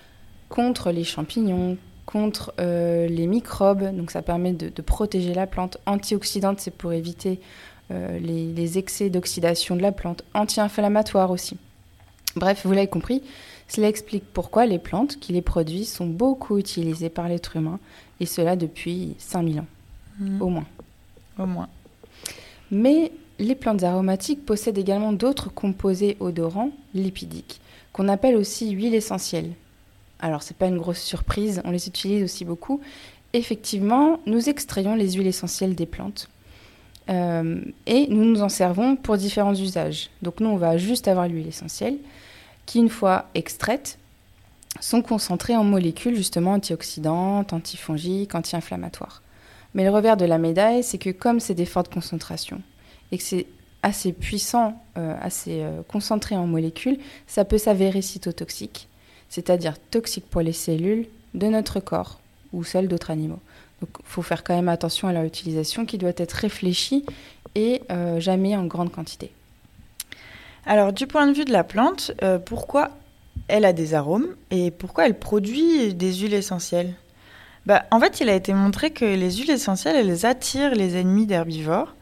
contre 0.50 0.92
les 0.92 1.04
champignons, 1.04 1.78
contre 2.06 2.54
euh, 2.60 3.08
les 3.08 3.28
microbes, 3.28 3.96
donc 3.96 4.10
ça 4.12 4.24
permet 4.24 4.54
de, 4.54 4.82
protéger 4.82 5.34
la 5.34 5.46
plante. 5.46 5.78
Antioxydante, 5.86 6.60
c'est 6.60 6.76
pour 6.76 6.92
éviter 6.92 7.40
euh, 7.92 8.18
les, 8.20 8.52
les 8.52 8.78
excès 8.80 9.10
d'oxydation 9.10 9.76
de 9.76 9.84
la 9.84 9.92
plante. 9.92 10.24
Anti-inflammatoire 10.34 11.30
aussi. 11.30 11.58
Bref, 12.36 12.62
vous 12.66 12.74
l'avez 12.74 12.88
compris, 12.88 13.22
cela 13.70 13.88
explique 13.88 14.26
pourquoi 14.34 14.66
les 14.66 14.80
plantes 14.80 15.18
qui 15.20 15.32
les 15.32 15.42
produisent 15.42 15.94
sont 15.94 16.08
beaucoup 16.08 16.58
utilisées 16.58 17.10
par 17.10 17.30
l'être 17.30 17.56
humain, 17.56 17.80
et 18.20 18.26
cela 18.26 18.56
depuis 18.58 19.16
5000 19.20 19.62
ans, 19.62 19.68
Mm. 20.20 20.42
au 20.42 20.50
moins. 20.50 20.66
Au 21.38 21.46
moins. 21.46 21.70
Mais 22.72 23.12
les 23.40 23.56
plantes 23.56 23.84
aromatiques 23.84 24.46
possèdent 24.46 24.78
également 24.78 25.14
d'autres 25.14 25.50
composés 25.50 26.18
odorants 26.20 26.72
lipidiques, 26.94 27.62
qu'on 27.94 28.10
appelle 28.10 28.36
aussi 28.36 28.72
huiles 28.72 28.96
essentielles. 28.96 29.52
Alors, 30.20 30.44
c'est 30.44 30.58
pas 30.58 30.68
une 30.68 30.78
grosse 30.78 31.00
surprise, 31.02 31.62
on 31.64 31.72
les 31.72 31.88
utilise 31.88 32.24
aussi 32.24 32.44
beaucoup. 32.44 32.82
Effectivement, 33.32 34.20
nous 34.26 34.50
extrayons 34.50 34.96
les 34.96 35.14
huiles 35.14 35.28
essentielles 35.28 35.76
des 35.76 35.86
plantes. 35.86 36.28
Euh, 37.10 37.62
et 37.88 38.08
nous 38.08 38.26
nous 38.26 38.42
en 38.42 38.50
servons 38.50 38.96
pour 38.96 39.18
différents 39.18 39.56
usages. 39.56 40.10
Donc 40.22 40.42
nous, 40.42 40.50
on 40.50 40.58
va 40.58 40.78
juste 40.78 41.08
avoir 41.08 41.28
l'huile 41.28 41.48
essentielle, 41.48 41.98
qui, 42.70 42.78
une 42.78 42.90
fois 42.90 43.26
extraite, 43.34 43.98
sont 44.80 45.02
concentrées 45.02 45.56
en 45.56 45.64
molécules 45.64 46.16
justement 46.16 46.54
antioxydantes, 46.54 47.52
antifongiques, 47.52 48.36
anti-inflammatoires. 48.36 49.24
Mais 49.74 49.84
le 49.84 49.90
revers 49.90 50.18
de 50.18 50.26
la 50.26 50.38
médaille, 50.38 50.84
c'est 50.84 51.00
que 51.00 51.10
comme 51.10 51.40
c'est 51.40 51.56
des 51.56 51.66
fortes 51.66 51.92
concentrations 51.92 52.62
et 53.12 53.18
que 53.18 53.24
c'est 53.24 53.48
assez 53.82 54.14
puissant, 54.14 54.80
euh, 55.00 55.16
assez 55.20 55.64
euh, 55.64 55.82
concentré 55.88 56.38
en 56.38 56.46
molécules, 56.46 57.00
ça 57.26 57.44
peut 57.44 57.58
s'avérer 57.58 58.04
cytotoxique, 58.04 58.88
c'est-à-dire 59.30 59.74
toxique 59.90 60.30
pour 60.30 60.42
les 60.42 60.54
cellules 60.54 61.08
de 61.34 61.48
notre 61.48 61.80
corps 61.80 62.20
ou 62.54 62.64
celles 62.64 62.88
d'autres 62.88 63.10
animaux. 63.10 63.40
Donc 63.82 63.90
il 63.98 64.06
faut 64.06 64.22
faire 64.22 64.44
quand 64.44 64.56
même 64.56 64.70
attention 64.70 65.08
à 65.08 65.14
leur 65.14 65.24
utilisation 65.24 65.88
qui 65.88 65.98
doit 65.98 66.12
être 66.16 66.34
réfléchie 66.34 67.04
et 67.56 67.82
euh, 67.90 68.20
jamais 68.20 68.56
en 68.56 68.66
grande 68.66 68.92
quantité. 68.92 69.32
Alors, 70.66 70.94
du 70.94 71.08
point 71.08 71.28
de 71.28 71.34
vue 71.34 71.46
de 71.46 71.52
la 71.52 71.64
plante, 71.64 72.12
euh, 72.24 72.38
pourquoi 72.40 72.92
elle 73.48 73.66
a 73.66 73.74
des 73.74 73.94
arômes 73.94 74.28
et 74.52 74.72
pourquoi 74.72 75.06
elle 75.06 75.18
produit 75.18 75.94
des 75.94 76.14
huiles 76.14 76.34
essentielles? 76.34 76.94
Bah, 77.66 77.86
En 77.92 78.00
fait, 78.00 78.20
il 78.20 78.30
a 78.30 78.36
été 78.36 78.54
montré 78.54 78.92
que 78.92 79.06
les 79.06 79.32
huiles 79.32 79.52
essentielles, 79.52 79.96
elles 79.96 80.26
attirent 80.26 80.76
les 80.76 80.98
ennemis 80.98 81.26
d'herbivores 81.26 81.96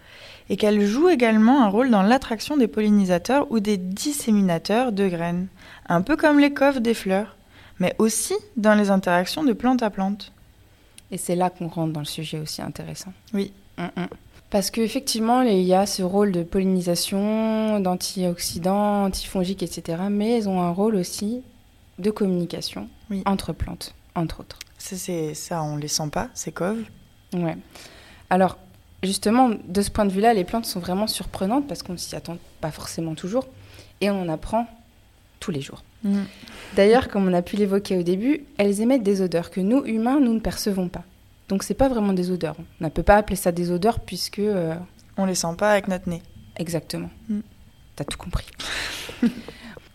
et 0.49 0.57
qu'elles 0.57 0.85
jouent 0.85 1.09
également 1.09 1.63
un 1.63 1.69
rôle 1.69 1.89
dans 1.89 2.03
l'attraction 2.03 2.57
des 2.57 2.67
pollinisateurs 2.67 3.51
ou 3.51 3.59
des 3.59 3.77
disséminateurs 3.77 4.91
de 4.91 5.07
graines, 5.07 5.47
un 5.89 6.01
peu 6.01 6.15
comme 6.15 6.39
les 6.39 6.53
coves 6.53 6.79
des 6.79 6.93
fleurs, 6.93 7.35
mais 7.79 7.95
aussi 7.97 8.35
dans 8.55 8.73
les 8.73 8.89
interactions 8.89 9.43
de 9.43 9.53
plante 9.53 9.83
à 9.83 9.89
plante. 9.89 10.31
Et 11.11 11.17
c'est 11.17 11.35
là 11.35 11.49
qu'on 11.49 11.67
rentre 11.67 11.93
dans 11.93 12.01
le 12.01 12.05
sujet 12.05 12.39
aussi 12.39 12.61
intéressant. 12.61 13.13
Oui. 13.33 13.51
Mm, 13.77 13.83
mm. 13.83 14.07
Parce 14.49 14.71
qu'effectivement, 14.71 15.41
il 15.41 15.61
y 15.63 15.73
a 15.73 15.85
ce 15.85 16.03
rôle 16.03 16.31
de 16.31 16.41
pollinisation, 16.43 17.79
d'antioxydants, 17.81 19.03
antifongiques, 19.05 19.61
etc. 19.63 20.03
Mais 20.09 20.37
elles 20.37 20.47
ont 20.49 20.61
un 20.61 20.71
rôle 20.71 20.95
aussi 20.95 21.41
de 21.99 22.11
communication 22.11 22.87
Oui. 23.09 23.23
entre 23.25 23.51
plantes, 23.51 23.93
entre 24.15 24.39
autres. 24.41 24.59
Ça, 24.77 24.95
c'est 24.95 25.33
ça, 25.33 25.63
on 25.63 25.75
les 25.75 25.87
sent 25.89 26.09
pas, 26.11 26.29
ces 26.33 26.51
coves. 26.53 26.83
Ouais. 27.33 27.57
Alors, 28.29 28.57
justement, 29.03 29.49
de 29.67 29.81
ce 29.81 29.89
point 29.89 30.05
de 30.05 30.11
vue-là, 30.11 30.33
les 30.33 30.45
plantes 30.45 30.65
sont 30.65 30.79
vraiment 30.79 31.07
surprenantes 31.07 31.67
parce 31.67 31.83
qu'on 31.83 31.93
ne 31.93 31.97
s'y 31.97 32.15
attend 32.15 32.37
pas 32.61 32.71
forcément 32.71 33.15
toujours 33.15 33.47
et 33.99 34.09
on 34.09 34.21
en 34.21 34.29
apprend 34.29 34.65
tous 35.39 35.51
les 35.51 35.61
jours. 35.61 35.83
D'ailleurs, 36.75 37.09
comme 37.09 37.27
on 37.27 37.33
a 37.33 37.41
pu 37.41 37.57
l'évoquer 37.57 37.97
au 37.97 38.03
début, 38.03 38.45
elles 38.57 38.79
émettent 38.79 39.03
des 39.03 39.21
odeurs 39.21 39.51
que 39.51 39.59
nous, 39.59 39.83
humains, 39.83 40.19
nous 40.21 40.33
ne 40.33 40.39
percevons 40.39 40.87
pas. 40.87 41.03
Donc, 41.49 41.63
c'est 41.63 41.73
pas 41.73 41.89
vraiment 41.89 42.13
des 42.13 42.31
odeurs. 42.31 42.55
On 42.81 42.85
ne 42.85 42.89
peut 42.89 43.03
pas 43.03 43.15
appeler 43.15 43.35
ça 43.35 43.51
des 43.51 43.71
odeurs 43.71 43.99
puisque. 43.99 44.39
euh, 44.39 44.75
On 45.17 45.25
les 45.25 45.35
sent 45.35 45.55
pas 45.57 45.71
avec 45.71 45.87
notre 45.87 46.09
nez. 46.09 46.21
Exactement. 46.57 47.09
Mm. 47.29 47.39
T'as 47.95 48.03
tout 48.03 48.17
compris. 48.17 48.45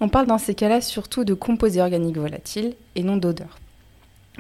On 0.01 0.09
parle 0.09 0.27
dans 0.27 0.39
ces 0.39 0.55
cas-là 0.55 0.81
surtout 0.81 1.25
de 1.25 1.35
composés 1.35 1.81
organiques 1.81 2.17
volatiles 2.17 2.75
et 2.97 3.05
non 3.05 3.17
d'odeurs. 3.17 3.61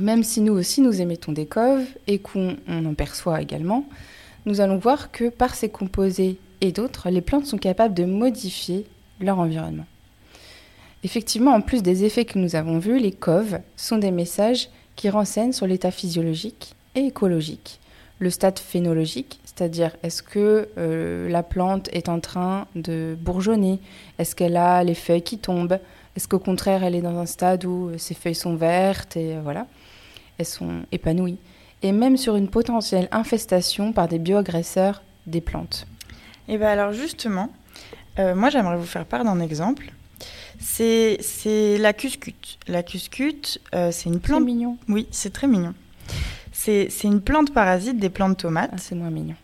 Même 0.00 0.24
si 0.24 0.40
nous 0.40 0.54
aussi 0.54 0.80
nous 0.80 1.00
émettons 1.00 1.32
des 1.32 1.46
coves 1.46 1.86
et 2.08 2.18
qu'on 2.18 2.56
on 2.66 2.84
en 2.86 2.94
perçoit 2.94 3.40
également, 3.42 3.84
nous 4.44 4.60
allons 4.60 4.78
voir 4.78 5.12
que 5.12 5.28
par 5.28 5.54
ces 5.54 5.68
composés 5.68 6.38
et 6.62 6.72
d'autres, 6.72 7.10
les 7.10 7.20
plantes 7.20 7.46
sont 7.46 7.58
capables 7.58 7.94
de 7.94 8.04
modifier 8.04 8.86
leur 9.20 9.38
environnement. 9.38 9.86
Effectivement, 11.04 11.52
en 11.52 11.60
plus 11.60 11.82
des 11.82 12.04
effets 12.04 12.24
que 12.24 12.38
nous 12.38 12.56
avons 12.56 12.78
vus, 12.78 12.98
les 12.98 13.12
coves 13.12 13.60
sont 13.76 13.98
des 13.98 14.10
messages 14.10 14.68
qui 14.96 15.10
renseignent 15.10 15.52
sur 15.52 15.66
l'état 15.66 15.90
physiologique 15.90 16.74
et 16.94 17.06
écologique. 17.06 17.80
Le 18.18 18.30
stade 18.30 18.58
phénologique, 18.58 19.40
c'est-à-dire 19.44 19.96
est-ce 20.02 20.22
que 20.22 20.68
euh, 20.78 21.28
la 21.28 21.42
plante 21.42 21.88
est 21.92 22.08
en 22.08 22.20
train 22.20 22.66
de 22.76 23.16
bourgeonner? 23.20 23.80
Est-ce 24.18 24.36
qu'elle 24.36 24.56
a 24.56 24.84
les 24.84 24.94
feuilles 24.94 25.22
qui 25.22 25.38
tombent? 25.38 25.80
Est-ce 26.14 26.28
qu'au 26.28 26.38
contraire 26.38 26.84
elle 26.84 26.94
est 26.94 27.00
dans 27.00 27.18
un 27.18 27.26
stade 27.26 27.64
où 27.64 27.88
euh, 27.88 27.98
ses 27.98 28.14
feuilles 28.14 28.34
sont 28.34 28.54
vertes 28.54 29.16
et 29.16 29.34
euh, 29.36 29.40
voilà, 29.42 29.66
elles 30.38 30.46
sont 30.46 30.82
épanouies? 30.92 31.38
Et 31.82 31.90
même 31.90 32.16
sur 32.16 32.36
une 32.36 32.48
potentielle 32.48 33.08
infestation 33.10 33.92
par 33.92 34.06
des 34.06 34.20
bioagresseurs 34.20 35.02
des 35.26 35.40
plantes. 35.40 35.86
Et 36.46 36.58
bien 36.58 36.68
alors 36.68 36.92
justement, 36.92 37.50
euh, 38.20 38.36
moi 38.36 38.50
j'aimerais 38.50 38.76
vous 38.76 38.84
faire 38.84 39.04
part 39.04 39.24
d'un 39.24 39.40
exemple. 39.40 39.92
C'est 40.60 41.16
c'est 41.20 41.76
la 41.78 41.92
cuscute. 41.92 42.58
La 42.68 42.84
cuscute, 42.84 43.60
euh, 43.74 43.90
c'est 43.90 44.08
une 44.08 44.14
C'est 44.14 44.20
plante... 44.20 44.44
mignon. 44.44 44.76
Oui, 44.88 45.08
c'est 45.10 45.32
très 45.32 45.48
mignon. 45.48 45.74
C'est 46.64 46.88
une 47.04 47.20
plante 47.20 47.52
parasite 47.52 47.98
des 47.98 48.08
plantes 48.10 48.38
tomates. 48.38 48.70
Ah, 48.72 48.78
c'est 48.78 48.94
moins 48.94 49.10
mignon. 49.10 49.34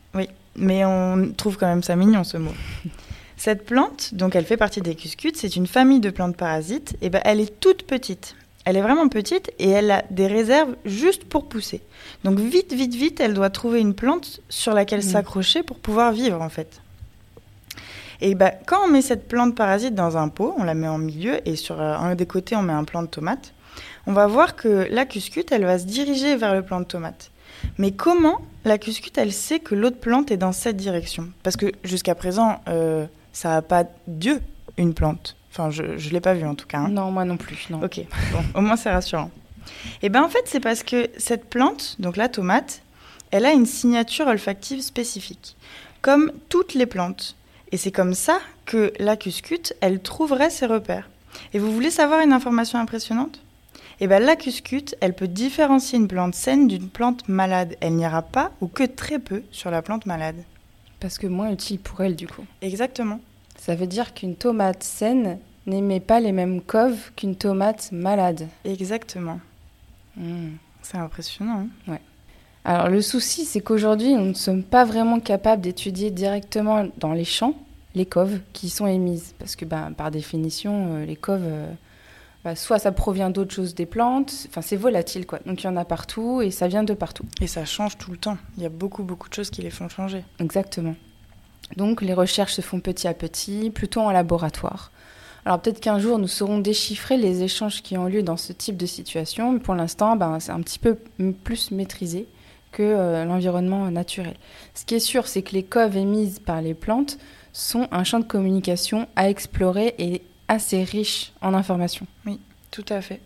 Mais 0.60 0.84
on 0.84 1.32
trouve 1.36 1.56
quand 1.56 1.68
même 1.68 1.82
ça 1.84 1.94
mignon 1.94 2.24
ce 2.24 2.36
mot. 2.36 2.52
Cette 3.36 3.64
plante, 3.64 4.14
donc 4.14 4.34
elle 4.34 4.44
fait 4.44 4.56
partie 4.56 4.80
des 4.80 4.96
cuscutes, 4.96 5.36
c'est 5.36 5.54
une 5.54 5.68
famille 5.68 6.00
de 6.00 6.10
plantes 6.10 6.36
parasites. 6.36 6.96
Et 7.00 7.08
ben 7.10 7.20
elle 7.24 7.38
est 7.38 7.60
toute 7.60 7.84
petite. 7.84 8.34
Elle 8.64 8.76
est 8.76 8.82
vraiment 8.82 9.08
petite 9.08 9.52
et 9.60 9.68
elle 9.68 9.92
a 9.92 10.02
des 10.10 10.26
réserves 10.26 10.74
juste 10.84 11.24
pour 11.24 11.48
pousser. 11.48 11.80
Donc 12.24 12.40
vite, 12.40 12.72
vite, 12.72 12.94
vite, 12.96 13.20
elle 13.20 13.34
doit 13.34 13.50
trouver 13.50 13.78
une 13.80 13.94
plante 13.94 14.40
sur 14.48 14.74
laquelle 14.74 15.04
Mhm. 15.04 15.10
s'accrocher 15.10 15.62
pour 15.62 15.78
pouvoir 15.78 16.10
vivre 16.12 16.42
en 16.42 16.48
fait. 16.48 16.80
Et 18.20 18.34
ben 18.34 18.50
quand 18.66 18.78
on 18.84 18.90
met 18.90 19.02
cette 19.02 19.28
plante 19.28 19.54
parasite 19.54 19.94
dans 19.94 20.16
un 20.16 20.28
pot, 20.28 20.54
on 20.58 20.64
la 20.64 20.74
met 20.74 20.88
en 20.88 20.98
milieu 20.98 21.38
et 21.48 21.54
sur 21.54 21.80
euh, 21.80 21.94
un 21.96 22.16
des 22.16 22.26
côtés 22.26 22.56
on 22.56 22.62
met 22.62 22.72
un 22.72 22.82
plant 22.84 23.02
de 23.02 23.06
tomate, 23.08 23.52
on 24.06 24.12
va 24.12 24.26
voir 24.26 24.56
que 24.56 24.86
la 24.90 25.04
cuscute, 25.06 25.52
elle 25.52 25.64
va 25.64 25.78
se 25.78 25.84
diriger 25.84 26.36
vers 26.36 26.54
le 26.54 26.62
plant 26.62 26.80
de 26.80 26.84
tomate. 26.84 27.30
Mais 27.78 27.92
comment 27.92 28.40
la 28.64 28.78
cuscute, 28.78 29.18
elle 29.18 29.32
sait 29.32 29.58
que 29.58 29.74
l'autre 29.74 29.98
plante 29.98 30.30
est 30.30 30.36
dans 30.36 30.52
cette 30.52 30.76
direction? 30.76 31.30
Parce 31.42 31.56
que 31.56 31.72
jusqu'à 31.84 32.14
présent, 32.14 32.60
euh, 32.68 33.06
ça 33.32 33.50
n'a 33.50 33.62
pas 33.62 33.84
Dieu, 34.06 34.40
une 34.76 34.94
plante. 34.94 35.36
Enfin, 35.50 35.70
je 35.70 35.82
ne 35.82 36.12
l'ai 36.12 36.20
pas 36.20 36.34
vu 36.34 36.44
en 36.46 36.54
tout 36.54 36.66
cas. 36.66 36.78
hein. 36.78 36.88
Non, 36.88 37.10
moi 37.10 37.24
non 37.24 37.36
plus. 37.36 37.66
Non. 37.70 37.82
Ok, 37.82 38.00
bon, 38.32 38.44
au 38.54 38.60
moins 38.60 38.76
c'est 38.76 38.90
rassurant. 38.92 39.30
Et 40.02 40.08
bien 40.08 40.22
en 40.24 40.28
fait, 40.28 40.42
c'est 40.46 40.60
parce 40.60 40.82
que 40.82 41.08
cette 41.16 41.48
plante, 41.50 41.96
donc 41.98 42.16
la 42.16 42.28
tomate, 42.28 42.82
elle 43.30 43.44
a 43.44 43.52
une 43.52 43.66
signature 43.66 44.26
olfactive 44.26 44.80
spécifique, 44.80 45.56
comme 46.00 46.32
toutes 46.48 46.74
les 46.74 46.86
plantes. 46.86 47.34
Et 47.72 47.76
c'est 47.76 47.92
comme 47.92 48.14
ça 48.14 48.38
que 48.64 48.92
la 48.98 49.16
cuscute, 49.16 49.74
elle 49.80 50.00
trouverait 50.00 50.48
ses 50.50 50.66
repères. 50.66 51.10
Et 51.52 51.58
vous 51.58 51.70
voulez 51.72 51.90
savoir 51.90 52.20
une 52.20 52.32
information 52.32 52.78
impressionnante? 52.78 53.40
Eh 54.00 54.06
bien 54.06 54.20
la 54.20 54.36
cuscute, 54.36 54.96
elle 55.00 55.14
peut 55.14 55.28
différencier 55.28 55.98
une 55.98 56.08
plante 56.08 56.34
saine 56.34 56.68
d'une 56.68 56.88
plante 56.88 57.28
malade. 57.28 57.76
Elle 57.80 57.96
n'ira 57.96 58.22
pas 58.22 58.52
ou 58.60 58.68
que 58.68 58.84
très 58.84 59.18
peu 59.18 59.42
sur 59.50 59.70
la 59.70 59.82
plante 59.82 60.06
malade. 60.06 60.36
Parce 61.00 61.18
que 61.18 61.26
moins 61.26 61.50
utile 61.50 61.78
pour 61.78 62.00
elle, 62.00 62.16
du 62.16 62.26
coup. 62.26 62.44
Exactement. 62.62 63.20
Ça 63.56 63.74
veut 63.74 63.86
dire 63.86 64.14
qu'une 64.14 64.36
tomate 64.36 64.82
saine 64.82 65.38
n'émet 65.66 66.00
pas 66.00 66.20
les 66.20 66.32
mêmes 66.32 66.60
coves 66.60 67.10
qu'une 67.16 67.36
tomate 67.36 67.90
malade. 67.92 68.48
Exactement. 68.64 69.40
Hmm. 70.16 70.56
C'est 70.82 70.96
impressionnant. 70.96 71.68
Hein. 71.88 71.98
Alors 72.64 72.88
le 72.88 73.02
souci, 73.02 73.44
c'est 73.44 73.60
qu'aujourd'hui, 73.60 74.14
nous 74.14 74.26
ne 74.26 74.34
sommes 74.34 74.62
pas 74.62 74.84
vraiment 74.84 75.20
capables 75.20 75.62
d'étudier 75.62 76.10
directement 76.10 76.88
dans 76.98 77.12
les 77.12 77.24
champs 77.24 77.54
les 77.94 78.06
coves 78.06 78.40
qui 78.52 78.70
sont 78.70 78.86
émises. 78.86 79.34
Parce 79.38 79.56
que 79.56 79.64
ben, 79.64 79.92
par 79.92 80.10
définition, 80.10 80.94
euh, 80.94 81.04
les 81.04 81.16
coves, 81.16 81.42
euh, 81.44 81.66
bah, 81.66 81.76
soit 82.54 82.78
ça 82.78 82.92
provient 82.92 83.30
d'autres 83.30 83.54
choses 83.54 83.74
des 83.74 83.86
plantes, 83.86 84.46
enfin 84.48 84.62
c'est 84.62 84.76
volatile 84.76 85.26
quoi. 85.26 85.40
Donc 85.46 85.62
il 85.62 85.66
y 85.66 85.68
en 85.68 85.76
a 85.76 85.84
partout 85.84 86.40
et 86.40 86.50
ça 86.50 86.68
vient 86.68 86.84
de 86.84 86.94
partout. 86.94 87.26
Et 87.40 87.46
ça 87.46 87.64
change 87.64 87.98
tout 87.98 88.10
le 88.10 88.16
temps. 88.16 88.38
Il 88.56 88.62
y 88.62 88.66
a 88.66 88.70
beaucoup, 88.70 89.02
beaucoup 89.02 89.28
de 89.28 89.34
choses 89.34 89.50
qui 89.50 89.62
les 89.62 89.70
font 89.70 89.88
changer. 89.88 90.24
Exactement. 90.38 90.94
Donc 91.76 92.00
les 92.00 92.14
recherches 92.14 92.54
se 92.54 92.60
font 92.62 92.80
petit 92.80 93.08
à 93.08 93.14
petit, 93.14 93.70
plutôt 93.70 94.00
en 94.00 94.10
laboratoire. 94.10 94.90
Alors 95.44 95.60
peut-être 95.60 95.80
qu'un 95.80 95.98
jour 95.98 96.18
nous 96.18 96.28
saurons 96.28 96.58
déchiffrer 96.58 97.16
les 97.16 97.42
échanges 97.42 97.82
qui 97.82 97.96
ont 97.96 98.06
lieu 98.06 98.22
dans 98.22 98.36
ce 98.36 98.52
type 98.52 98.76
de 98.76 98.86
situation, 98.86 99.52
mais 99.52 99.60
pour 99.60 99.74
l'instant 99.74 100.16
ben, 100.16 100.40
c'est 100.40 100.52
un 100.52 100.60
petit 100.60 100.78
peu 100.78 100.96
plus 101.44 101.70
maîtrisé 101.70 102.26
que 102.72 102.82
euh, 102.82 103.24
l'environnement 103.24 103.90
naturel. 103.90 104.34
Ce 104.74 104.84
qui 104.84 104.94
est 104.94 105.00
sûr, 105.00 105.26
c'est 105.26 105.42
que 105.42 105.52
les 105.52 105.62
coves 105.62 105.96
émises 105.96 106.38
par 106.38 106.60
les 106.60 106.74
plantes 106.74 107.18
sont 107.52 107.88
un 107.90 108.04
champ 108.04 108.20
de 108.20 108.24
communication 108.24 109.08
à 109.16 109.30
explorer 109.30 109.94
et 109.98 110.22
assez 110.48 110.82
riche 110.82 111.32
en 111.40 111.54
informations. 111.54 112.06
Oui, 112.26 112.40
tout 112.70 112.84
à 112.88 113.00
fait. 113.00 113.20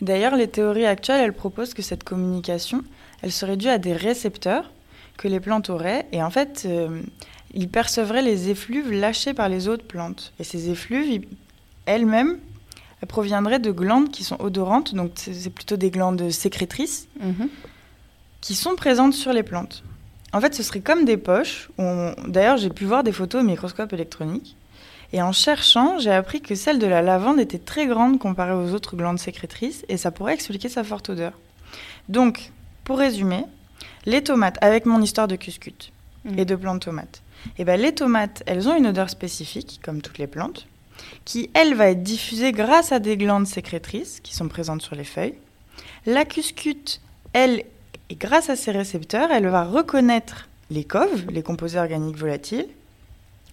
D'ailleurs, 0.00 0.36
les 0.36 0.48
théories 0.48 0.86
actuelles, 0.86 1.20
elles 1.20 1.32
proposent 1.32 1.74
que 1.74 1.82
cette 1.82 2.04
communication, 2.04 2.84
elle 3.22 3.32
serait 3.32 3.56
due 3.56 3.68
à 3.68 3.78
des 3.78 3.92
récepteurs 3.92 4.70
que 5.16 5.28
les 5.28 5.40
plantes 5.40 5.70
auraient, 5.70 6.06
et 6.12 6.22
en 6.22 6.30
fait, 6.30 6.64
euh, 6.66 7.02
ils 7.52 7.68
percevraient 7.68 8.22
les 8.22 8.50
effluves 8.50 8.92
lâchés 8.92 9.34
par 9.34 9.48
les 9.48 9.68
autres 9.68 9.84
plantes. 9.84 10.32
Et 10.38 10.44
ces 10.44 10.70
effluves, 10.70 11.24
elles-mêmes, 11.86 12.38
elles 13.00 13.08
proviendraient 13.08 13.58
de 13.58 13.72
glandes 13.72 14.10
qui 14.10 14.24
sont 14.24 14.40
odorantes, 14.40 14.94
donc 14.94 15.12
c'est 15.16 15.50
plutôt 15.50 15.76
des 15.76 15.90
glandes 15.90 16.30
sécrétrices, 16.30 17.08
mhm. 17.20 17.48
qui 18.40 18.54
sont 18.54 18.76
présentes 18.76 19.14
sur 19.14 19.32
les 19.32 19.42
plantes. 19.42 19.82
En 20.32 20.40
fait, 20.40 20.54
ce 20.54 20.62
serait 20.62 20.80
comme 20.80 21.04
des 21.04 21.16
poches. 21.16 21.70
D'ailleurs, 22.26 22.58
j'ai 22.58 22.68
pu 22.68 22.84
voir 22.84 23.02
des 23.02 23.12
photos 23.12 23.42
au 23.42 23.46
microscope 23.46 23.92
électronique. 23.94 24.57
Et 25.12 25.22
en 25.22 25.32
cherchant, 25.32 25.98
j'ai 25.98 26.12
appris 26.12 26.40
que 26.40 26.54
celle 26.54 26.78
de 26.78 26.86
la 26.86 27.00
lavande 27.00 27.40
était 27.40 27.58
très 27.58 27.86
grande 27.86 28.18
comparée 28.18 28.52
aux 28.52 28.74
autres 28.74 28.94
glandes 28.94 29.18
sécrétrices, 29.18 29.84
et 29.88 29.96
ça 29.96 30.10
pourrait 30.10 30.34
expliquer 30.34 30.68
sa 30.68 30.84
forte 30.84 31.08
odeur. 31.08 31.32
Donc, 32.08 32.52
pour 32.84 32.98
résumer, 32.98 33.44
les 34.04 34.22
tomates, 34.22 34.58
avec 34.60 34.86
mon 34.86 35.00
histoire 35.00 35.28
de 35.28 35.36
cuscute 35.36 35.92
et 36.36 36.44
de 36.44 36.56
plantes 36.56 36.82
tomates, 36.82 37.22
et 37.46 37.62
eh 37.62 37.64
ben, 37.64 37.80
les 37.80 37.94
tomates, 37.94 38.42
elles 38.46 38.68
ont 38.68 38.76
une 38.76 38.88
odeur 38.88 39.08
spécifique, 39.10 39.80
comme 39.82 40.02
toutes 40.02 40.18
les 40.18 40.26
plantes, 40.26 40.66
qui, 41.24 41.50
elle, 41.54 41.74
va 41.74 41.90
être 41.90 42.02
diffusée 42.02 42.52
grâce 42.52 42.92
à 42.92 42.98
des 42.98 43.16
glandes 43.16 43.46
sécrétrices 43.46 44.20
qui 44.20 44.34
sont 44.34 44.48
présentes 44.48 44.82
sur 44.82 44.96
les 44.96 45.04
feuilles. 45.04 45.34
La 46.04 46.24
cuscute, 46.24 47.00
elle, 47.32 47.62
et 48.10 48.16
grâce 48.16 48.50
à 48.50 48.56
ces 48.56 48.72
récepteurs, 48.72 49.30
elle 49.30 49.46
va 49.46 49.64
reconnaître 49.64 50.48
les 50.70 50.84
coves, 50.84 51.26
les 51.30 51.42
composés 51.42 51.78
organiques 51.78 52.16
volatiles, 52.16 52.68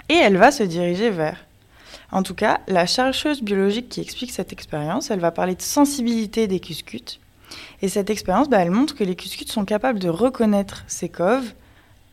et 0.09 0.15
elle 0.15 0.37
va 0.37 0.51
se 0.51 0.63
diriger 0.63 1.09
vers. 1.09 1.44
En 2.15 2.23
tout 2.23 2.33
cas, 2.33 2.61
la 2.69 2.85
chercheuse 2.85 3.43
biologique 3.43 3.89
qui 3.89 3.99
explique 3.99 4.31
cette 4.31 4.53
expérience, 4.53 5.11
elle 5.11 5.19
va 5.19 5.31
parler 5.31 5.53
de 5.53 5.61
sensibilité 5.61 6.47
des 6.47 6.61
cuscutes. 6.61 7.19
Et 7.81 7.89
cette 7.89 8.09
expérience, 8.09 8.47
bah, 8.47 8.59
elle 8.59 8.71
montre 8.71 8.95
que 8.95 9.03
les 9.03 9.17
cuscutes 9.17 9.51
sont 9.51 9.65
capables 9.65 9.99
de 9.99 10.07
reconnaître 10.07 10.85
ces 10.87 11.09
coves 11.09 11.51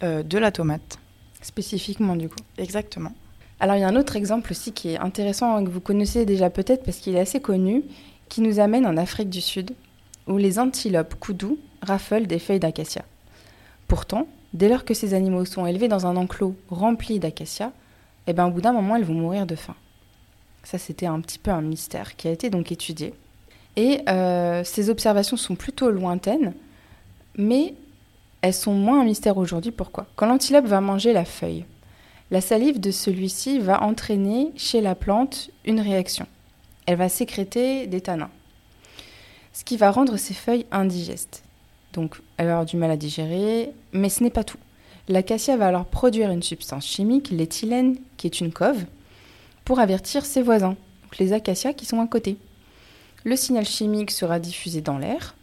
euh, 0.03 0.25
de 0.25 0.39
la 0.39 0.51
tomate. 0.51 0.99
Spécifiquement, 1.41 2.17
du 2.17 2.29
coup. 2.29 2.41
Exactement. 2.59 3.13
Alors, 3.61 3.77
il 3.77 3.83
y 3.83 3.85
a 3.85 3.87
un 3.87 3.95
autre 3.95 4.17
exemple 4.17 4.51
aussi 4.51 4.73
qui 4.73 4.89
est 4.89 4.99
intéressant, 4.99 5.65
que 5.65 5.71
vous 5.71 5.79
connaissez 5.79 6.27
déjà 6.27 6.51
peut-être 6.51 6.83
parce 6.83 6.97
qu'il 6.97 7.15
est 7.15 7.21
assez 7.21 7.39
connu, 7.39 7.85
qui 8.29 8.41
nous 8.41 8.59
amène 8.59 8.87
en 8.87 8.97
Afrique 8.97 9.31
du 9.31 9.41
Sud, 9.41 9.71
où 10.27 10.37
les 10.37 10.59
antilopes 10.59 11.15
koudous 11.21 11.59
raffolent 11.81 12.27
des 12.27 12.41
feuilles 12.41 12.59
d'acacia. 12.59 13.05
Pourtant, 13.87 14.27
dès 14.53 14.69
lors 14.69 14.85
que 14.85 14.95
ces 14.95 15.15
animaux 15.15 15.45
sont 15.45 15.65
élevés 15.65 15.87
dans 15.87 16.07
un 16.07 16.17
enclos 16.17 16.57
rempli 16.71 17.21
d'acacia, 17.21 17.71
eh 18.27 18.33
ben, 18.33 18.49
au 18.49 18.51
bout 18.51 18.63
d'un 18.63 18.73
moment, 18.73 18.97
elles 18.97 19.05
vont 19.05 19.15
mourir 19.15 19.47
de 19.47 19.55
faim. 19.55 19.77
Ça, 20.65 20.79
c'était 20.79 21.07
un 21.07 21.21
petit 21.21 21.39
peu 21.39 21.51
un 21.51 21.63
mystère 21.63 22.17
qui 22.17 22.29
a 22.29 22.31
été 22.31 22.51
donc 22.51 22.73
étudié. 22.73 23.15
Et 23.77 24.01
euh, 24.09 24.63
ces 24.65 24.91
observations 24.91 25.37
sont 25.37 25.55
plutôt 25.55 25.91
lointaines, 25.91 26.53
mais 27.37 27.75
elles 28.43 28.55
sont 28.55 28.75
moins 28.75 29.01
un 29.01 29.05
mystère 29.05 29.39
aujourd'hui. 29.39 29.71
Pourquoi? 29.71 30.07
Quand 30.17 30.27
l'antilope 30.27 30.67
va 30.67 30.81
manger 30.81 31.13
la 31.13 31.25
feuille, 31.25 31.65
la 32.31 32.41
salive 32.41 32.81
de 32.81 32.91
celui-ci 32.91 33.59
va 33.59 33.83
entraîner 33.83 34.53
chez 34.57 34.81
la 34.81 34.95
plante 34.95 35.51
une 35.65 35.81
réaction. 35.81 36.27
Elle 36.87 36.97
va 36.97 37.09
sécréter 37.09 37.87
des 37.87 38.01
tanins, 38.01 38.31
ce 39.53 39.65
qui 39.65 39.77
va 39.77 39.91
rendre 39.91 40.17
ces 40.17 40.35
feuilles 40.35 40.67
indigestes. 40.71 41.43
Donc, 41.93 42.21
elle 42.37 42.47
va 42.47 42.53
avoir 42.53 42.67
du 42.67 42.77
mal 42.77 42.91
à 42.91 42.97
digérer, 42.97 43.71
mais 43.93 44.09
ce 44.09 44.23
n'est 44.23 44.31
pas 44.31 44.45
tout. 44.45 44.59
L'acacia 45.09 45.57
va 45.57 45.67
alors 45.67 45.85
produire 45.85 46.31
une 46.31 46.43
substance 46.43 46.87
chimique, 46.87 47.31
l'éthylène, 47.31 47.97
qui 48.17 48.27
est 48.27 48.41
une 48.41 48.53
cove, 48.53 48.85
pour 49.65 49.81
avertir 49.81 50.25
ses 50.25 50.43
voisins, 50.43 50.77
les 51.19 51.33
acacias 51.33 51.73
qui 51.73 51.87
sont 51.87 52.01
à 52.01 52.07
côté. 52.07 52.37
Le 53.25 53.37
signal 53.37 53.65
chimique 53.65 54.11
sera 54.11 54.39
diffusé 54.39 54.81
dans 54.81 54.99
l'air, 54.99 55.35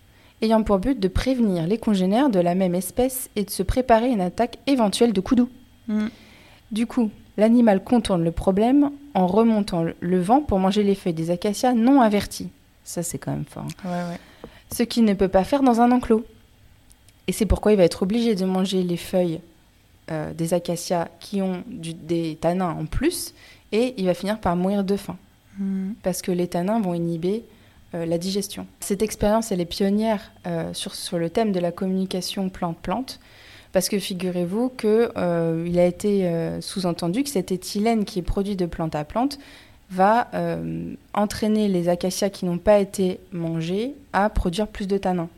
ayant 0.42 0.64
pour 0.64 0.80
but 0.80 1.00
de 1.00 1.08
prévenir 1.08 1.68
les 1.68 1.78
congénères 1.78 2.30
de 2.30 2.40
la 2.40 2.56
même 2.56 2.76
espèce 2.76 3.30
et 3.36 3.44
de 3.44 3.50
se 3.50 3.64
préparer 3.64 4.10
une 4.10 4.22
attaque 4.22 4.58
éventuelle 4.68 5.14
de 5.14 5.22
coups 5.22 5.44
mm. 5.88 6.08
Du 6.72 6.86
coup, 6.86 7.10
l'animal 7.38 7.84
contourne 7.84 8.24
le 8.24 8.32
problème 8.32 8.92
en 9.14 9.26
remontant 9.26 9.86
le 10.00 10.22
vent 10.22 10.42
pour 10.42 10.60
manger 10.60 10.84
les 10.84 10.96
feuilles 10.96 11.14
des 11.14 11.32
acacias 11.32 11.74
non 11.74 12.02
avertis. 12.02 12.50
Ça, 12.84 13.02
c'est 13.02 13.18
quand 13.18 13.32
même 13.32 13.46
fort. 13.46 13.66
Hein. 13.86 14.18
Ce 14.72 14.84
qu'il 14.84 15.04
ne 15.06 15.14
peut 15.14 15.28
pas 15.28 15.44
faire 15.44 15.64
dans 15.64 15.82
un 15.82 15.92
enclos. 15.92 16.26
Et 17.28 17.32
c'est 17.32 17.46
pourquoi 17.46 17.72
il 17.72 17.78
va 17.78 17.84
être 17.84 18.04
obligé 18.04 18.36
de 18.36 18.46
manger 18.46 18.84
les 18.84 18.98
feuilles 18.98 19.42
euh, 20.12 20.34
des 20.34 20.54
acacias 20.54 21.08
qui 21.20 21.42
ont 21.42 21.64
des 21.68 22.38
tanins 22.42 22.76
en 22.80 22.86
plus, 22.86 23.36
et 23.72 23.94
il 23.98 24.06
va 24.06 24.14
finir 24.14 24.40
par 24.40 24.56
mourir 24.56 24.84
de 24.84 24.96
faim. 24.96 25.18
Hmm. 25.58 25.92
Parce 26.04 26.22
que 26.22 26.32
les 26.32 26.48
tanins 26.48 26.80
vont 26.80 26.94
inhiber 26.94 27.44
euh, 27.94 28.06
la 28.06 28.18
digestion. 28.18 28.68
Cette 28.80 29.02
expérience, 29.02 29.52
elle 29.52 29.62
est 29.62 29.66
pionnière 29.66 30.32
euh, 30.48 30.74
sur, 30.74 30.96
sur 30.96 31.18
le 31.18 31.30
thème 31.30 31.52
de 31.52 31.60
la 31.60 31.72
communication 31.72 32.50
plante-plante, 32.50 33.20
parce 33.72 33.90
que 33.90 34.00
figurez-vous 34.00 34.70
qu'il 34.70 34.90
a 35.80 35.86
été 35.86 36.58
sous-entendu 36.60 37.22
que 37.22 37.30
cet 37.30 37.52
éthylène 37.52 38.04
qui 38.04 38.18
est 38.18 38.24
produit 38.24 38.56
de 38.56 38.66
plante 38.66 38.96
à 38.96 39.04
plante 39.04 39.38
va 39.92 40.28
entraîner 41.14 41.68
les 41.68 41.88
acacias 41.88 42.32
qui 42.32 42.46
n'ont 42.46 42.58
pas 42.58 42.80
été 42.80 43.20
mangés 43.32 43.94
à 44.12 44.32
produire 44.32 44.68
plus 44.68 44.88
de 44.88 44.98
tanins. 44.98 45.30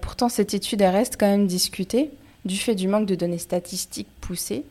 pourtant, 0.00 0.28
cette 0.28 0.54
étude 0.54 0.82
reste 0.82 1.16
quand 1.20 1.28
même 1.28 1.46
discutée 1.46 2.10
du 2.44 2.56
fait 2.56 2.74
du 2.74 2.88
manque 2.88 3.06
de 3.06 3.14
données 3.14 3.38
statistiques 3.38 4.08
poussées. 4.20 4.64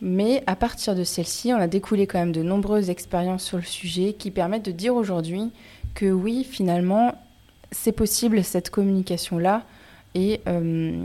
Mais 0.00 0.42
à 0.46 0.54
partir 0.54 0.94
de 0.94 1.02
celle-ci, 1.04 1.52
on 1.52 1.56
a 1.56 1.66
découlé 1.66 2.06
quand 2.06 2.18
même 2.18 2.32
de 2.32 2.42
nombreuses 2.42 2.88
expériences 2.88 3.42
sur 3.42 3.56
le 3.56 3.64
sujet 3.64 4.12
qui 4.12 4.30
permettent 4.30 4.64
de 4.64 4.70
dire 4.70 4.94
aujourd'hui 4.94 5.50
que 5.94 6.10
oui, 6.10 6.44
finalement, 6.44 7.14
c'est 7.72 7.92
possible 7.92 8.44
cette 8.44 8.70
communication-là 8.70 9.64
et 10.14 10.40
euh, 10.46 11.04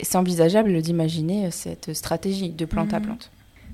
c'est 0.00 0.16
envisageable 0.16 0.80
d'imaginer 0.80 1.50
cette 1.50 1.92
stratégie 1.92 2.50
de 2.50 2.64
plante 2.64 2.94
à 2.94 3.00
mhm. 3.00 3.06
plante. 3.06 3.30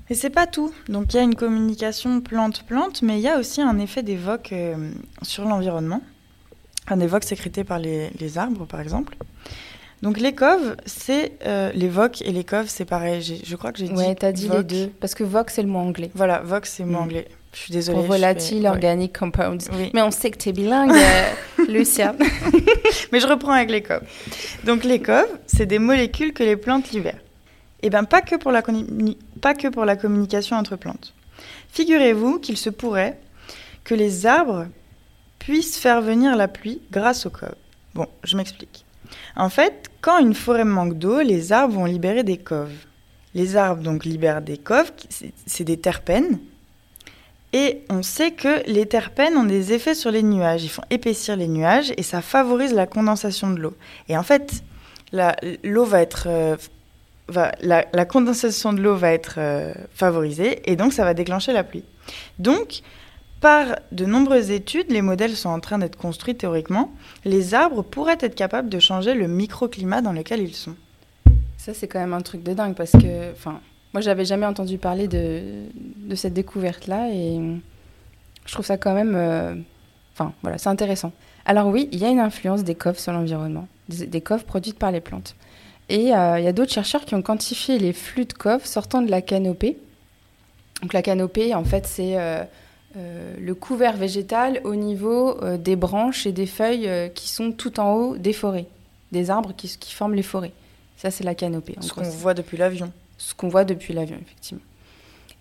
Mais 0.09 0.15
c'est 0.15 0.29
pas 0.29 0.47
tout. 0.47 0.73
Donc 0.89 1.13
il 1.13 1.17
y 1.17 1.19
a 1.19 1.23
une 1.23 1.35
communication 1.35 2.19
plante-plante, 2.19 3.01
mais 3.01 3.19
il 3.19 3.21
y 3.21 3.29
a 3.29 3.39
aussi 3.39 3.61
un 3.61 3.79
effet 3.79 4.03
d'évoque 4.03 4.51
euh, 4.51 4.91
sur 5.21 5.45
l'environnement, 5.45 6.01
un 6.87 6.99
évoque 6.99 7.23
sécrété 7.23 7.63
par 7.63 7.79
les, 7.79 8.09
les 8.19 8.37
arbres, 8.37 8.65
par 8.65 8.81
exemple. 8.81 9.15
Donc 10.03 10.19
les 10.19 10.33
coves, 10.33 10.75
c'est 10.85 11.31
euh, 11.45 11.71
les 11.73 11.87
VOC 11.87 12.23
et 12.23 12.33
les 12.33 12.43
coves, 12.43 12.67
c'est 12.67 12.83
pareil. 12.83 13.41
Je 13.41 13.55
crois 13.55 13.71
que 13.71 13.79
j'ai 13.79 13.87
dit. 13.87 13.93
Ouais, 13.93 14.13
t'as 14.13 14.33
dit 14.33 14.49
les 14.49 14.61
deux. 14.61 14.91
Parce 14.99 15.15
que 15.15 15.23
VOC, 15.23 15.49
c'est 15.49 15.61
le 15.61 15.69
mot 15.69 15.79
anglais. 15.79 16.11
Voilà, 16.13 16.39
VOC, 16.39 16.65
c'est 16.65 16.83
le 16.83 16.89
mot 16.89 16.99
mm. 16.99 17.03
anglais. 17.03 17.27
Je 17.53 17.59
suis 17.59 17.71
désolée. 17.71 17.99
Pour 17.99 18.07
volatile, 18.07 18.67
organic 18.67 19.17
compounds. 19.17 19.69
Mais 19.93 20.01
on 20.01 20.11
sait 20.11 20.29
que 20.29 20.37
tu 20.37 20.49
es 20.49 20.51
bilingue, 20.51 20.91
euh, 20.91 21.65
Lucia. 21.69 22.15
Mais 23.13 23.21
je 23.21 23.27
reprends 23.27 23.53
avec 23.53 23.71
les 23.71 23.81
coves. 23.81 24.03
Donc 24.65 24.83
les 24.83 25.01
coves, 25.01 25.29
c'est 25.47 25.67
des 25.67 25.79
molécules 25.79 26.33
que 26.33 26.43
les 26.43 26.57
plantes 26.57 26.91
libèrent. 26.91 27.21
Et 27.81 27.87
eh 27.87 27.89
bien 27.89 28.03
pas 28.03 28.21
que 28.21 28.35
pour 28.35 28.51
la, 28.51 28.61
pas 29.39 29.53
que 29.53 29.69
pour 29.69 29.85
la 29.85 29.95
communication 29.95 30.57
entre 30.57 30.75
plantes. 30.75 31.13
Figurez-vous 31.69 32.39
qu'il 32.39 32.57
se 32.57 32.69
pourrait 32.69 33.17
que 33.85 33.95
les 33.95 34.25
arbres 34.25 34.67
puissent 35.39 35.77
faire 35.77 36.01
venir 36.01 36.35
la 36.35 36.49
pluie 36.49 36.81
grâce 36.91 37.25
aux 37.25 37.29
coves. 37.29 37.55
Bon, 37.93 38.07
je 38.23 38.35
m'explique. 38.35 38.83
En 39.35 39.49
fait, 39.49 39.89
quand 40.01 40.19
une 40.19 40.33
forêt 40.33 40.65
manque 40.65 40.97
d'eau, 40.97 41.21
les 41.21 41.51
arbres 41.51 41.75
vont 41.75 41.85
libérer 41.85 42.23
des 42.23 42.37
coves. 42.37 42.73
Les 43.33 43.55
arbres 43.55 43.81
donc 43.81 44.05
libèrent 44.05 44.41
des 44.41 44.57
coves, 44.57 44.91
c'est 45.45 45.63
des 45.63 45.77
terpènes. 45.77 46.39
Et 47.51 47.83
on 47.89 48.01
sait 48.01 48.31
que 48.31 48.67
les 48.67 48.87
terpènes 48.87 49.37
ont 49.37 49.43
des 49.43 49.73
effets 49.73 49.95
sur 49.95 50.11
les 50.11 50.23
nuages. 50.23 50.63
Ils 50.63 50.69
font 50.69 50.83
épaissir 50.89 51.35
les 51.35 51.47
nuages 51.47 51.93
et 51.97 52.03
ça 52.03 52.21
favorise 52.21 52.73
la 52.73 52.87
condensation 52.87 53.51
de 53.51 53.59
l'eau. 53.59 53.75
Et 54.09 54.17
en 54.17 54.23
fait, 54.23 54.63
euh, 55.13 56.55
la, 57.61 57.85
la 57.93 58.05
condensation 58.05 58.73
de 58.73 58.81
l'eau 58.81 58.95
va 58.95 59.11
être 59.11 59.35
euh, 59.37 59.73
favorisée 59.93 60.61
et 60.69 60.75
donc 60.75 60.93
ça 60.93 61.03
va 61.03 61.13
déclencher 61.13 61.53
la 61.53 61.63
pluie. 61.63 61.85
Donc, 62.39 62.81
par 63.43 63.75
de 63.91 64.05
nombreuses 64.05 64.51
études, 64.51 64.89
les 64.89 65.01
modèles 65.01 65.35
sont 65.35 65.49
en 65.49 65.59
train 65.59 65.77
d'être 65.77 65.97
construits 65.97 66.33
théoriquement. 66.33 66.93
Les 67.25 67.53
arbres 67.53 67.81
pourraient 67.81 68.17
être 68.21 68.35
capables 68.35 68.69
de 68.69 68.79
changer 68.79 69.13
le 69.15 69.27
microclimat 69.27 70.01
dans 70.01 70.13
lequel 70.13 70.39
ils 70.39 70.55
sont. 70.55 70.75
Ça, 71.57 71.73
c'est 71.73 71.89
quand 71.89 71.99
même 71.99 72.13
un 72.13 72.21
truc 72.21 72.41
de 72.41 72.53
dingue 72.53 72.73
parce 72.73 72.93
que, 72.93 73.33
enfin, 73.33 73.59
moi, 73.93 73.99
j'avais 73.99 74.23
jamais 74.23 74.45
entendu 74.45 74.77
parler 74.77 75.09
de, 75.09 75.65
cette 76.15 76.33
découverte-là 76.33 77.09
et 77.11 77.37
je 78.45 78.53
trouve 78.53 78.65
ça 78.65 78.77
quand 78.77 78.93
même, 78.93 79.13
euh, 79.13 79.55
enfin, 80.13 80.31
voilà, 80.41 80.57
c'est 80.57 80.69
intéressant. 80.69 81.11
Alors 81.45 81.67
oui, 81.67 81.89
il 81.91 81.99
y 81.99 82.05
a 82.05 82.09
une 82.09 82.21
influence 82.21 82.63
des 82.63 82.75
coves 82.75 82.97
sur 82.97 83.11
l'environnement, 83.11 83.67
des, 83.89 84.07
des 84.07 84.21
coves 84.21 84.45
produites 84.45 84.79
par 84.79 84.93
les 84.93 85.01
plantes. 85.01 85.35
Et 85.89 86.15
euh, 86.15 86.39
il 86.39 86.45
y 86.45 86.47
a 86.47 86.53
d'autres 86.53 86.71
chercheurs 86.71 87.03
qui 87.03 87.13
ont 87.13 87.21
quantifié 87.21 87.77
les 87.77 87.91
flux 87.91 88.23
de 88.23 88.31
coves 88.31 88.65
sortant 88.65 89.01
de 89.01 89.11
la 89.11 89.21
canopée. 89.21 89.77
Donc 90.81 90.93
la 90.93 91.01
canopée, 91.01 91.53
en 91.53 91.65
fait, 91.65 91.85
c'est 91.85 92.17
euh, 92.17 92.45
euh, 92.97 93.35
le 93.39 93.55
couvert 93.55 93.97
végétal 93.97 94.61
au 94.63 94.75
niveau 94.75 95.41
euh, 95.43 95.57
des 95.57 95.75
branches 95.75 96.25
et 96.25 96.31
des 96.31 96.45
feuilles 96.45 96.87
euh, 96.87 97.07
qui 97.09 97.29
sont 97.29 97.51
tout 97.51 97.79
en 97.79 97.93
haut 97.93 98.17
des 98.17 98.33
forêts, 98.33 98.67
des 99.11 99.29
arbres 99.29 99.53
qui, 99.55 99.67
qui 99.79 99.93
forment 99.93 100.13
les 100.15 100.23
forêts. 100.23 100.51
Ça, 100.97 101.11
c'est 101.11 101.23
la 101.23 101.35
canopée. 101.35 101.75
En 101.77 101.81
Ce 101.81 101.91
qu'on 101.93 102.03
voit 102.03 102.33
depuis 102.33 102.57
l'avion. 102.57 102.91
ce 103.17 103.33
qu'on 103.33 103.49
voit 103.49 103.65
depuis 103.65 103.93
l'avion, 103.93 104.17
effectivement. 104.21 104.61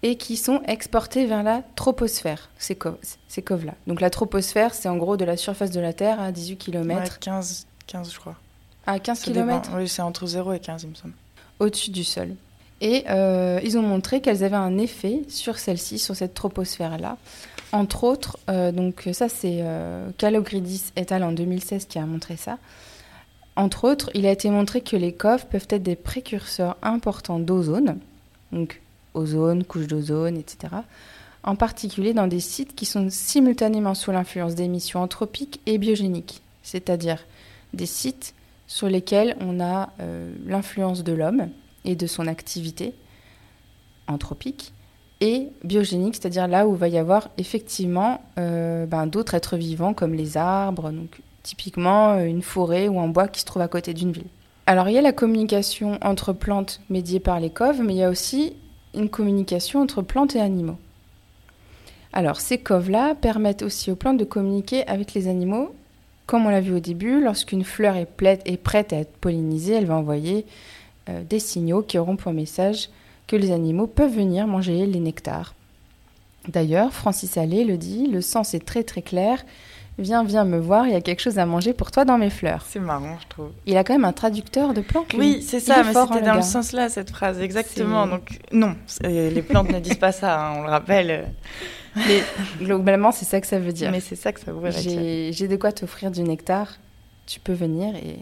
Et 0.04 0.16
qui 0.16 0.36
sont 0.36 0.60
exportés 0.66 1.26
vers 1.26 1.42
la 1.44 1.62
troposphère, 1.76 2.50
ces, 2.58 2.74
co- 2.74 2.98
ces 3.28 3.42
coves-là. 3.42 3.74
Donc 3.86 4.00
la 4.00 4.10
troposphère, 4.10 4.74
c'est 4.74 4.88
en 4.88 4.96
gros 4.96 5.16
de 5.16 5.24
la 5.24 5.36
surface 5.36 5.70
de 5.70 5.78
la 5.80 5.92
Terre 5.92 6.20
à 6.20 6.32
18 6.32 6.56
km, 6.56 7.00
Ouais, 7.02 7.08
15, 7.20 7.66
15, 7.86 8.12
je 8.12 8.18
crois. 8.18 8.34
à 8.86 8.98
15 8.98 9.18
Ça 9.20 9.26
dépend. 9.30 9.46
km 9.46 9.70
Oui, 9.76 9.88
c'est 9.88 10.02
entre 10.02 10.26
0 10.26 10.54
et 10.54 10.58
15, 10.58 10.82
il 10.84 10.88
me 10.90 10.94
semble. 10.96 11.14
au-dessus 11.60 11.90
du 11.92 12.02
sol. 12.02 12.34
Et 12.82 13.04
euh, 13.08 13.60
ils 13.62 13.78
ont 13.78 13.82
montré 13.82 14.20
qu'elles 14.20 14.42
avaient 14.42 14.56
un 14.56 14.76
effet 14.76 15.22
sur 15.28 15.56
celle-ci, 15.58 16.00
sur 16.00 16.16
cette 16.16 16.34
troposphère-là. 16.34 17.16
Entre 17.70 18.02
autres, 18.02 18.38
euh, 18.50 18.72
donc 18.72 19.08
ça 19.12 19.28
c'est 19.28 19.60
euh, 19.60 20.10
Kalogridis 20.18 20.92
et 20.96 21.06
al. 21.10 21.22
en 21.22 21.30
2016 21.30 21.86
qui 21.86 22.00
a 22.00 22.04
montré 22.04 22.36
ça. 22.36 22.58
Entre 23.54 23.84
autres, 23.84 24.10
il 24.14 24.26
a 24.26 24.32
été 24.32 24.50
montré 24.50 24.80
que 24.80 24.96
les 24.96 25.12
coves 25.12 25.46
peuvent 25.46 25.68
être 25.70 25.82
des 25.82 25.94
précurseurs 25.94 26.76
importants 26.82 27.38
d'ozone, 27.38 27.98
donc 28.50 28.80
ozone, 29.14 29.62
couche 29.62 29.86
d'ozone, 29.86 30.36
etc. 30.36 30.74
En 31.44 31.54
particulier 31.54 32.14
dans 32.14 32.26
des 32.26 32.40
sites 32.40 32.74
qui 32.74 32.84
sont 32.84 33.08
simultanément 33.10 33.94
sous 33.94 34.10
l'influence 34.10 34.56
d'émissions 34.56 35.02
anthropiques 35.02 35.60
et 35.66 35.78
biogéniques, 35.78 36.42
c'est-à-dire 36.64 37.24
des 37.74 37.86
sites 37.86 38.34
sur 38.66 38.88
lesquels 38.88 39.36
on 39.40 39.60
a 39.60 39.90
euh, 40.00 40.32
l'influence 40.46 41.04
de 41.04 41.12
l'homme 41.12 41.48
et 41.84 41.96
de 41.96 42.06
son 42.06 42.26
activité 42.26 42.94
anthropique 44.08 44.72
et 45.20 45.48
biogénique, 45.62 46.16
c'est-à-dire 46.16 46.48
là 46.48 46.66
où 46.66 46.74
va 46.74 46.88
y 46.88 46.98
avoir 46.98 47.30
effectivement 47.38 48.20
euh, 48.38 48.86
ben, 48.86 49.06
d'autres 49.06 49.34
êtres 49.34 49.56
vivants 49.56 49.94
comme 49.94 50.14
les 50.14 50.36
arbres, 50.36 50.90
donc 50.90 51.20
typiquement 51.44 52.14
euh, 52.14 52.24
une 52.24 52.42
forêt 52.42 52.88
ou 52.88 52.98
un 52.98 53.06
bois 53.06 53.28
qui 53.28 53.40
se 53.40 53.44
trouve 53.44 53.62
à 53.62 53.68
côté 53.68 53.94
d'une 53.94 54.10
ville. 54.10 54.26
Alors 54.66 54.88
il 54.88 54.94
y 54.94 54.98
a 54.98 55.02
la 55.02 55.12
communication 55.12 55.98
entre 56.02 56.32
plantes 56.32 56.80
médiée 56.90 57.20
par 57.20 57.38
les 57.38 57.50
coves, 57.50 57.82
mais 57.82 57.94
il 57.94 57.98
y 57.98 58.02
a 58.02 58.10
aussi 58.10 58.54
une 58.94 59.08
communication 59.08 59.80
entre 59.80 60.02
plantes 60.02 60.34
et 60.34 60.40
animaux. 60.40 60.78
Alors 62.12 62.40
ces 62.40 62.58
coves-là 62.58 63.14
permettent 63.14 63.62
aussi 63.62 63.92
aux 63.92 63.96
plantes 63.96 64.18
de 64.18 64.24
communiquer 64.24 64.86
avec 64.88 65.14
les 65.14 65.28
animaux. 65.28 65.72
Comme 66.26 66.46
on 66.46 66.50
l'a 66.50 66.60
vu 66.60 66.74
au 66.74 66.80
début, 66.80 67.20
lorsqu'une 67.20 67.64
fleur 67.64 67.96
est 67.96 68.06
prête 68.06 68.92
à 68.92 68.96
être 68.96 69.16
pollinisée, 69.18 69.74
elle 69.74 69.86
va 69.86 69.96
envoyer 69.96 70.46
euh, 71.08 71.22
des 71.24 71.38
signaux 71.38 71.82
qui 71.82 71.98
auront 71.98 72.16
pour 72.16 72.32
message 72.32 72.88
que 73.26 73.36
les 73.36 73.50
animaux 73.50 73.86
peuvent 73.86 74.14
venir 74.14 74.46
manger 74.46 74.86
les 74.86 75.00
nectars. 75.00 75.54
D'ailleurs, 76.48 76.92
Francis 76.92 77.36
Allais 77.36 77.64
le 77.64 77.76
dit, 77.76 78.06
le 78.08 78.20
sens 78.20 78.54
est 78.54 78.64
très 78.64 78.82
très 78.82 79.02
clair. 79.02 79.44
Viens, 79.98 80.24
viens 80.24 80.44
me 80.44 80.58
voir, 80.58 80.86
il 80.86 80.92
y 80.92 80.96
a 80.96 81.00
quelque 81.00 81.20
chose 81.20 81.38
à 81.38 81.46
manger 81.46 81.74
pour 81.74 81.90
toi 81.90 82.04
dans 82.04 82.18
mes 82.18 82.30
fleurs. 82.30 82.64
C'est 82.66 82.80
marrant, 82.80 83.18
je 83.22 83.28
trouve. 83.28 83.50
Il 83.66 83.76
a 83.76 83.84
quand 83.84 83.92
même 83.92 84.06
un 84.06 84.12
traducteur 84.12 84.72
de 84.74 84.80
plantes. 84.80 85.12
Oui, 85.16 85.42
c'est 85.46 85.60
ça, 85.60 85.82
mais 85.82 85.96
hein, 85.96 86.06
c'était 86.06 86.20
le 86.20 86.26
dans 86.26 86.34
le 86.34 86.42
sens 86.42 86.72
là, 86.72 86.88
cette 86.88 87.10
phrase, 87.10 87.40
exactement. 87.40 88.06
Donc, 88.06 88.40
non, 88.52 88.74
les 89.04 89.42
plantes 89.42 89.70
ne 89.70 89.78
disent 89.80 89.98
pas 89.98 90.12
ça, 90.12 90.40
hein, 90.40 90.54
on 90.58 90.62
le 90.62 90.70
rappelle. 90.70 91.28
Mais 91.94 92.22
globalement, 92.58 93.12
c'est 93.12 93.26
ça 93.26 93.40
que 93.40 93.46
ça 93.46 93.58
veut 93.58 93.72
dire. 93.72 93.90
Mais 93.90 94.00
c'est 94.00 94.16
ça 94.16 94.32
que 94.32 94.40
ça 94.40 94.50
voudrait 94.50 94.70
dire. 94.70 95.32
J'ai 95.32 95.46
de 95.46 95.56
quoi 95.56 95.72
t'offrir 95.72 96.10
du 96.10 96.22
nectar. 96.22 96.78
Tu 97.26 97.38
peux 97.38 97.52
venir 97.52 97.94
et 97.96 98.18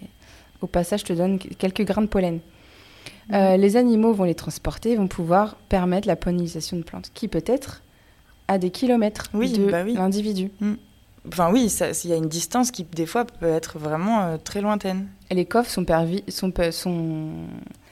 au 0.60 0.66
passage, 0.66 1.00
je 1.00 1.06
te 1.06 1.12
donne 1.12 1.38
quelques 1.38 1.84
grains 1.84 2.02
de 2.02 2.06
pollen. 2.06 2.40
Euh, 3.32 3.56
les 3.56 3.76
animaux 3.76 4.12
vont 4.12 4.24
les 4.24 4.34
transporter, 4.34 4.96
vont 4.96 5.06
pouvoir 5.08 5.56
permettre 5.68 6.08
la 6.08 6.16
pollinisation 6.16 6.76
de 6.76 6.82
plantes, 6.82 7.10
qui 7.14 7.28
peut 7.28 7.44
être 7.46 7.82
à 8.48 8.58
des 8.58 8.70
kilomètres 8.70 9.26
Oui, 9.34 9.52
de 9.52 9.70
bah 9.70 9.82
oui. 9.84 9.94
l'individu. 9.94 10.50
Enfin, 11.28 11.52
oui, 11.52 11.70
il 12.04 12.10
y 12.10 12.12
a 12.12 12.16
une 12.16 12.28
distance 12.28 12.70
qui, 12.70 12.82
des 12.84 13.06
fois, 13.06 13.24
peut 13.24 13.46
être 13.46 13.78
vraiment 13.78 14.22
euh, 14.22 14.36
très 14.42 14.60
lointaine. 14.60 15.06
Et 15.30 15.34
les 15.34 15.44
coffres 15.44 15.70
sont, 15.70 15.84
pervi- 15.84 16.28
sont, 16.30 16.52
sont 16.72 17.28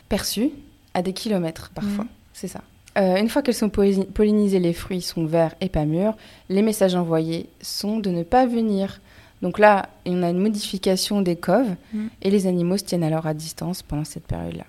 perçus 0.08 0.50
à 0.94 1.02
des 1.02 1.12
kilomètres 1.12 1.70
parfois. 1.74 2.04
Mhm. 2.04 2.10
C'est 2.32 2.48
ça. 2.48 2.62
Euh, 2.96 3.16
une 3.16 3.28
fois 3.28 3.42
qu'elles 3.42 3.54
sont 3.54 3.68
polli- 3.68 4.06
pollinisées, 4.06 4.58
les 4.58 4.72
fruits 4.72 5.02
sont 5.02 5.26
verts 5.26 5.54
et 5.60 5.68
pas 5.68 5.84
mûrs. 5.84 6.16
Les 6.48 6.62
messages 6.62 6.94
envoyés 6.94 7.48
sont 7.60 7.98
de 7.98 8.10
ne 8.10 8.22
pas 8.22 8.46
venir. 8.46 9.00
Donc 9.42 9.58
là, 9.60 9.90
on 10.06 10.22
a 10.24 10.30
une 10.30 10.38
modification 10.40 11.20
des 11.22 11.36
coves 11.36 11.76
Mhm. 11.92 12.08
et 12.22 12.30
les 12.30 12.46
animaux 12.48 12.76
se 12.78 12.84
tiennent 12.84 13.04
alors 13.04 13.26
à 13.26 13.34
distance 13.34 13.82
pendant 13.82 14.04
cette 14.04 14.26
période-là. 14.26 14.64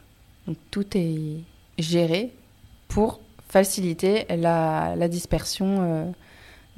Donc 0.50 0.58
tout 0.72 0.86
est 0.98 1.36
géré 1.78 2.32
pour 2.88 3.20
faciliter 3.48 4.26
la, 4.36 4.96
la 4.98 5.08
dispersion 5.08 5.78
euh, 5.80 6.06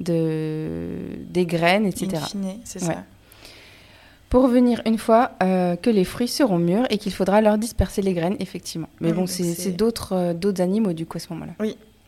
de, 0.00 0.98
des 1.30 1.46
graines, 1.46 1.86
etc. 1.86 2.22
C'est 2.64 2.82
Ouais. 2.82 2.94
ça. 2.94 3.04
Pour 4.28 4.46
venir 4.48 4.82
une 4.84 4.98
fois 4.98 5.32
euh, 5.42 5.74
que 5.76 5.88
les 5.88 6.04
fruits 6.04 6.28
seront 6.28 6.58
mûrs 6.58 6.86
et 6.90 6.98
qu'il 6.98 7.12
faudra 7.12 7.40
leur 7.40 7.56
disperser 7.56 8.02
les 8.02 8.12
graines, 8.12 8.36
effectivement. 8.40 8.88
Mais 9.00 9.08
Oui, 9.08 9.14
bon, 9.14 9.26
c'est 9.26 9.72
d'autres 9.72 10.12
euh, 10.14 10.34
d'autres 10.34 10.60
animaux 10.60 10.92
du 10.92 11.06
coup 11.06 11.16
à 11.16 11.20
ce 11.20 11.32
moment-là. 11.32 11.52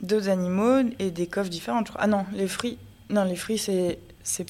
D'autres 0.03 0.29
animaux 0.29 0.87
et 0.98 1.11
des 1.11 1.27
coffres 1.27 1.48
différentes. 1.50 1.90
Ah 1.96 2.07
non, 2.07 2.27
les 2.35 2.46
fruits. 2.46 2.77
Non, 3.09 3.24
les 3.24 3.37
fruits, 3.37 3.59
c'est. 3.59 3.98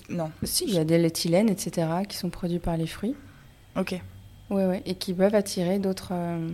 Non. 0.09 0.31
Si, 0.43 0.65
il 0.67 0.75
y 0.75 0.79
a 0.79 0.85
des 0.85 0.99
léthylènes, 0.99 1.49
etc., 1.49 1.87
qui 2.09 2.17
sont 2.17 2.31
produits 2.31 2.59
par 2.61 2.77
les 2.77 2.87
fruits. 2.89 3.15
Ok. 3.77 4.01
Ouais, 4.51 4.67
ouais, 4.67 4.83
et 4.85 4.95
qui 4.97 5.13
peuvent 5.15 5.35
attirer 5.35 5.79
d'autres 5.79 6.11
euh, 6.13 6.49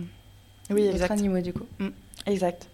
Oui, 0.71 0.87
exact. 0.87 1.11
animaux 1.11 1.41
du 1.41 1.53
coup. 1.53 1.65
Mm. 1.79 1.89
Exact. 2.27 2.67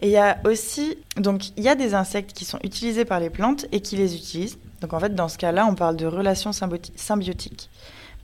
Et 0.00 0.08
il 0.08 0.12
y 0.12 0.16
a 0.16 0.38
aussi, 0.44 0.96
donc 1.16 1.56
il 1.56 1.62
y 1.62 1.68
a 1.68 1.74
des 1.74 1.94
insectes 1.94 2.32
qui 2.32 2.44
sont 2.44 2.58
utilisés 2.64 3.04
par 3.04 3.20
les 3.20 3.30
plantes 3.30 3.66
et 3.72 3.80
qui 3.80 3.96
les 3.96 4.16
utilisent. 4.16 4.58
Donc 4.80 4.92
en 4.92 5.00
fait, 5.00 5.14
dans 5.14 5.28
ce 5.28 5.38
cas-là, 5.38 5.66
on 5.66 5.74
parle 5.74 5.96
de 5.96 6.06
relation 6.06 6.52
symbiotique 6.52 7.70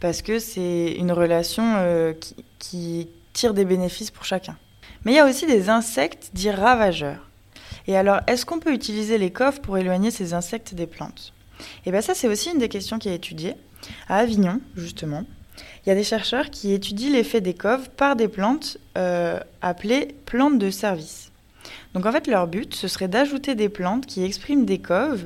parce 0.01 0.23
que 0.23 0.39
c'est 0.39 0.93
une 0.93 1.13
relation 1.13 1.75
euh, 1.77 2.13
qui, 2.13 2.35
qui 2.59 3.09
tire 3.33 3.55
des 3.55 3.65
bénéfices 3.65 4.11
pour 4.11 4.25
chacun. 4.25 4.57
Mais 5.05 5.13
il 5.13 5.17
y 5.17 5.21
a 5.21 5.27
aussi 5.27 5.47
des 5.47 5.69
insectes 5.69 6.31
dits 6.35 6.51
ravageurs. 6.51 7.29
Et 7.87 7.97
alors, 7.97 8.21
est-ce 8.27 8.45
qu'on 8.45 8.59
peut 8.59 8.73
utiliser 8.73 9.19
les 9.19 9.31
coffres 9.31 9.61
pour 9.61 9.79
éloigner 9.79 10.11
ces 10.11 10.35
insectes 10.35 10.75
des 10.75 10.87
plantes? 10.87 11.33
Et 11.87 11.91
bien 11.91 12.01
ça, 12.01 12.15
c'est 12.15 12.29
aussi 12.29 12.51
une 12.51 12.59
des 12.59 12.69
questions 12.69 12.99
qui 12.99 13.09
est 13.09 13.15
étudiée 13.15 13.55
à 14.09 14.17
Avignon, 14.19 14.61
justement. 14.77 15.25
Il 15.85 15.89
y 15.89 15.93
a 15.93 15.95
des 15.95 16.05
chercheurs 16.05 16.51
qui 16.51 16.73
étudient 16.73 17.11
l'effet 17.11 17.41
des 17.41 17.55
coves 17.55 17.89
par 17.91 18.17
des 18.17 18.29
plantes 18.29 18.79
euh, 18.99 19.41
appelées 19.63 20.15
plantes 20.27 20.59
de 20.59 20.71
service. 20.71 21.31
Donc 21.95 22.07
en 22.07 22.13
fait, 22.13 22.27
leur 22.27 22.47
but, 22.47 22.75
ce 22.75 22.89
serait 22.89 23.09
d'ajouter 23.09 23.55
des 23.55 23.69
plantes 23.69 24.07
qui 24.07 24.23
expriment 24.25 24.65
des 24.65 24.79
coves 24.79 25.25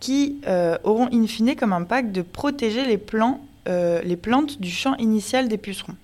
qui 0.00 0.40
euh, 0.46 0.76
auront 0.84 1.08
in 1.12 1.26
fine 1.26 1.56
comme 1.56 1.72
impact 1.72 2.12
de 2.12 2.22
protéger 2.22 2.84
les, 2.84 3.00
euh, 3.68 4.02
les 4.02 4.16
plantes 4.16 4.60
du 4.60 4.70
champ 4.70 4.94
initial 4.96 5.48
des 5.48 5.58
pucerons. 5.58 5.96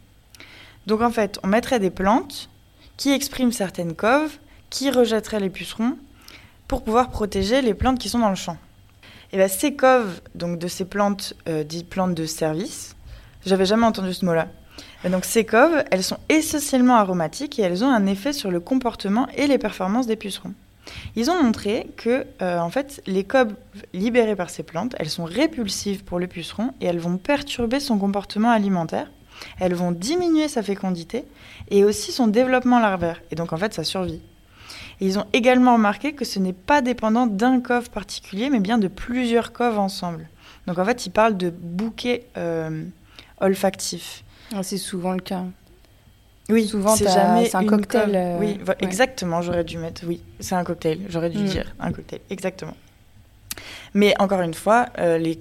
Donc 0.86 1.02
en 1.02 1.10
fait, 1.10 1.38
on 1.42 1.46
mettrait 1.46 1.78
des 1.78 1.90
plantes 1.90 2.48
qui 2.96 3.12
expriment 3.12 3.52
certaines 3.52 3.94
coves, 3.94 4.38
qui 4.70 4.90
rejetteraient 4.90 5.40
les 5.40 5.50
pucerons 5.50 5.96
pour 6.68 6.82
pouvoir 6.82 7.10
protéger 7.10 7.60
les 7.62 7.74
plantes 7.74 7.98
qui 7.98 8.08
sont 8.08 8.18
dans 8.18 8.30
le 8.30 8.34
champ. 8.34 8.56
Et 9.32 9.36
bien 9.36 9.48
ces 9.48 9.74
coves, 9.74 10.20
donc 10.34 10.58
de 10.58 10.68
ces 10.68 10.84
plantes 10.84 11.34
dites 11.64 11.88
plantes 11.88 12.14
de 12.14 12.26
service, 12.26 12.96
j'avais 13.46 13.66
jamais 13.66 13.86
entendu 13.86 14.12
ce 14.12 14.24
mot-là. 14.24 14.48
Donc 15.08 15.24
ces 15.24 15.44
coves, 15.44 15.82
elles 15.90 16.04
sont 16.04 16.18
essentiellement 16.28 16.96
aromatiques 16.96 17.58
et 17.58 17.62
elles 17.62 17.82
ont 17.82 17.90
un 17.90 18.06
effet 18.06 18.32
sur 18.32 18.50
le 18.50 18.60
comportement 18.60 19.26
et 19.36 19.46
les 19.46 19.58
performances 19.58 20.06
des 20.06 20.16
pucerons. 20.16 20.54
Ils 21.16 21.30
ont 21.30 21.42
montré 21.42 21.88
que, 21.96 22.26
euh, 22.40 22.58
en 22.58 22.70
fait, 22.70 23.02
les 23.06 23.24
coves 23.24 23.54
libérées 23.92 24.36
par 24.36 24.50
ces 24.50 24.62
plantes, 24.62 24.94
elles 24.98 25.10
sont 25.10 25.24
répulsives 25.24 26.04
pour 26.04 26.18
le 26.18 26.26
puceron 26.26 26.72
et 26.80 26.86
elles 26.86 26.98
vont 26.98 27.18
perturber 27.18 27.80
son 27.80 27.98
comportement 27.98 28.50
alimentaire. 28.50 29.10
Elles 29.58 29.74
vont 29.74 29.92
diminuer 29.92 30.48
sa 30.48 30.62
fécondité 30.62 31.24
et 31.70 31.84
aussi 31.84 32.12
son 32.12 32.28
développement 32.28 32.78
larvaire 32.78 33.20
et 33.30 33.34
donc 33.34 33.52
en 33.52 33.56
fait 33.56 33.74
sa 33.74 33.84
survie. 33.84 34.20
Ils 35.00 35.18
ont 35.18 35.26
également 35.32 35.74
remarqué 35.74 36.12
que 36.12 36.24
ce 36.24 36.38
n'est 36.38 36.52
pas 36.52 36.80
dépendant 36.80 37.26
d'un 37.26 37.60
cove 37.60 37.90
particulier, 37.90 38.50
mais 38.50 38.60
bien 38.60 38.78
de 38.78 38.88
plusieurs 38.88 39.52
coves 39.52 39.78
ensemble. 39.78 40.28
Donc 40.66 40.78
en 40.78 40.84
fait, 40.84 41.06
ils 41.06 41.10
parlent 41.10 41.36
de 41.36 41.50
bouquets 41.50 42.26
euh, 42.36 42.84
olfactifs. 43.42 44.24
Ah, 44.54 44.62
C'est 44.62 44.78
souvent 44.78 45.12
le 45.12 45.20
cas. 45.20 45.44
Oui, 46.48 46.66
Souvent, 46.66 46.96
c'est 46.96 47.04
jamais 47.08 47.54
un 47.54 47.64
cocktail, 47.64 48.06
com- 48.06 48.14
euh, 48.16 48.36
oui, 48.38 48.58
ouais. 48.66 48.76
exactement. 48.80 49.42
J'aurais 49.42 49.64
dû 49.64 49.78
mettre. 49.78 50.02
Oui, 50.06 50.20
c'est 50.40 50.54
un 50.56 50.64
cocktail. 50.64 51.00
J'aurais 51.08 51.30
dû 51.30 51.38
Mm. 51.38 51.44
dire 51.46 51.74
un 51.78 51.92
cocktail. 51.92 52.20
Exactement. 52.30 52.76
Mais 53.94 54.14
encore 54.20 54.40
une 54.40 54.54
fois, 54.54 54.86
euh, 54.98 55.18
les... 55.18 55.38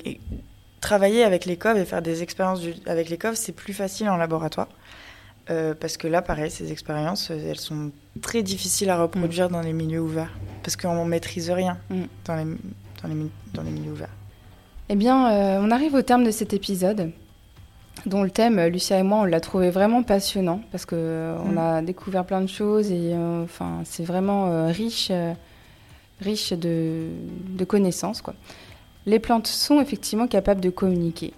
travailler 0.79 1.23
avec 1.23 1.45
les 1.45 1.57
coves 1.57 1.77
et 1.77 1.85
faire 1.85 2.01
des 2.01 2.21
expériences 2.23 2.61
du- 2.61 2.75
avec 2.85 3.09
les 3.09 3.17
coves, 3.17 3.35
c'est 3.35 3.51
plus 3.51 3.73
facile 3.73 4.09
en 4.09 4.17
laboratoire. 4.17 4.67
Euh, 5.49 5.73
parce 5.73 5.97
que 5.97 6.07
là, 6.07 6.21
pareil, 6.21 6.51
ces 6.51 6.71
expériences, 6.71 7.31
elles 7.31 7.59
sont 7.59 7.91
très 8.21 8.43
difficiles 8.43 8.89
à 8.91 9.01
reproduire 9.01 9.49
dans 9.49 9.61
les 9.61 9.73
milieux 9.73 9.99
ouverts. 10.01 10.31
Parce 10.63 10.75
qu'on 10.77 11.03
maîtrise 11.05 11.49
rien 11.49 11.77
Mm. 11.89 12.01
dans, 12.25 12.35
les... 12.35 12.45
Dans, 13.01 13.07
les... 13.09 13.15
mi- 13.15 13.31
dans 13.53 13.63
les 13.63 13.71
milieux 13.71 13.91
ouverts. 13.91 14.15
Eh 14.89 14.95
bien, 14.95 15.31
euh, 15.31 15.59
on 15.61 15.71
arrive 15.71 15.95
au 15.95 16.01
terme 16.03 16.23
de 16.23 16.31
cet 16.31 16.53
épisode, 16.53 17.11
dont 18.05 18.23
le 18.23 18.31
thème, 18.31 18.59
Lucia 18.67 18.97
et 18.99 19.03
moi, 19.03 19.19
on 19.19 19.25
l'a 19.25 19.39
trouvé 19.39 19.69
vraiment 19.69 20.03
passionnant, 20.03 20.61
parce 20.71 20.85
que 20.85 20.95
euh, 20.95 21.37
on 21.45 21.53
Mm. 21.53 21.57
a 21.57 21.81
découvert 21.81 22.25
plein 22.25 22.41
de 22.41 22.47
choses 22.47 22.91
et 22.91 23.11
euh, 23.13 23.43
enfin, 23.43 23.81
c'est 23.85 24.03
vraiment 24.03 24.47
euh, 24.47 24.67
riche, 24.67 25.11
riche 26.19 26.53
de, 26.53 27.07
de 27.49 27.65
connaissances. 27.65 28.21
Quoi. 28.21 28.33
Les 29.05 29.19
plantes 29.19 29.47
sont 29.47 29.79
effectivement 29.81 30.27
capables 30.27 30.61
de 30.61 30.69
communiquer. 30.69 31.33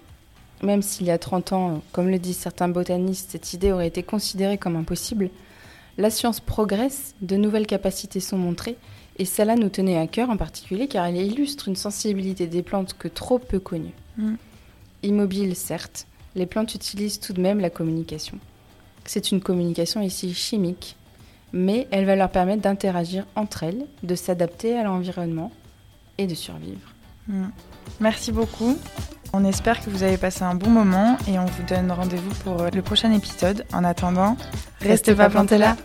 Même 0.62 0.80
s'il 0.82 1.06
y 1.06 1.10
a 1.10 1.18
30 1.18 1.52
ans, 1.52 1.82
comme 1.92 2.08
le 2.08 2.18
disent 2.18 2.38
certains 2.38 2.68
botanistes, 2.68 3.32
cette 3.32 3.52
idée 3.52 3.72
aurait 3.72 3.88
été 3.88 4.02
considérée 4.02 4.56
comme 4.56 4.76
impossible, 4.76 5.28
la 5.98 6.10
science 6.10 6.40
progresse, 6.40 7.14
de 7.20 7.36
nouvelles 7.36 7.66
capacités 7.66 8.20
sont 8.20 8.38
montrées, 8.38 8.76
et 9.18 9.24
cela 9.26 9.54
nous 9.56 9.68
tenait 9.68 9.98
à 9.98 10.06
cœur 10.06 10.30
en 10.30 10.36
particulier 10.36 10.88
car 10.88 11.06
elle 11.06 11.16
illustre 11.16 11.68
une 11.68 11.76
sensibilité 11.76 12.46
des 12.46 12.62
plantes 12.62 12.94
que 12.98 13.06
trop 13.08 13.38
peu 13.38 13.60
connue. 13.60 13.92
Mm. 14.16 14.34
Immobiles, 15.04 15.54
certes, 15.54 16.06
les 16.34 16.46
plantes 16.46 16.74
utilisent 16.74 17.20
tout 17.20 17.32
de 17.32 17.40
même 17.40 17.60
la 17.60 17.70
communication. 17.70 18.38
C'est 19.04 19.30
une 19.32 19.40
communication 19.40 20.00
ici 20.00 20.34
chimique, 20.34 20.96
mais 21.52 21.86
elle 21.90 22.06
va 22.06 22.16
leur 22.16 22.30
permettre 22.30 22.62
d'interagir 22.62 23.26
entre 23.36 23.62
elles, 23.62 23.86
de 24.02 24.14
s'adapter 24.14 24.78
à 24.78 24.84
l'environnement 24.84 25.52
et 26.18 26.26
de 26.26 26.34
survivre. 26.34 26.92
Mm. 27.28 27.46
Merci 28.00 28.32
beaucoup. 28.32 28.76
On 29.32 29.44
espère 29.44 29.84
que 29.84 29.90
vous 29.90 30.02
avez 30.02 30.16
passé 30.16 30.42
un 30.42 30.54
bon 30.54 30.70
moment 30.70 31.16
et 31.28 31.38
on 31.38 31.44
vous 31.44 31.62
donne 31.68 31.90
rendez-vous 31.90 32.34
pour 32.44 32.66
le 32.72 32.82
prochain 32.82 33.12
épisode. 33.12 33.64
En 33.72 33.84
attendant, 33.84 34.36
restez 34.80 35.14
pas 35.14 35.28
plantés 35.28 35.58
là. 35.58 35.76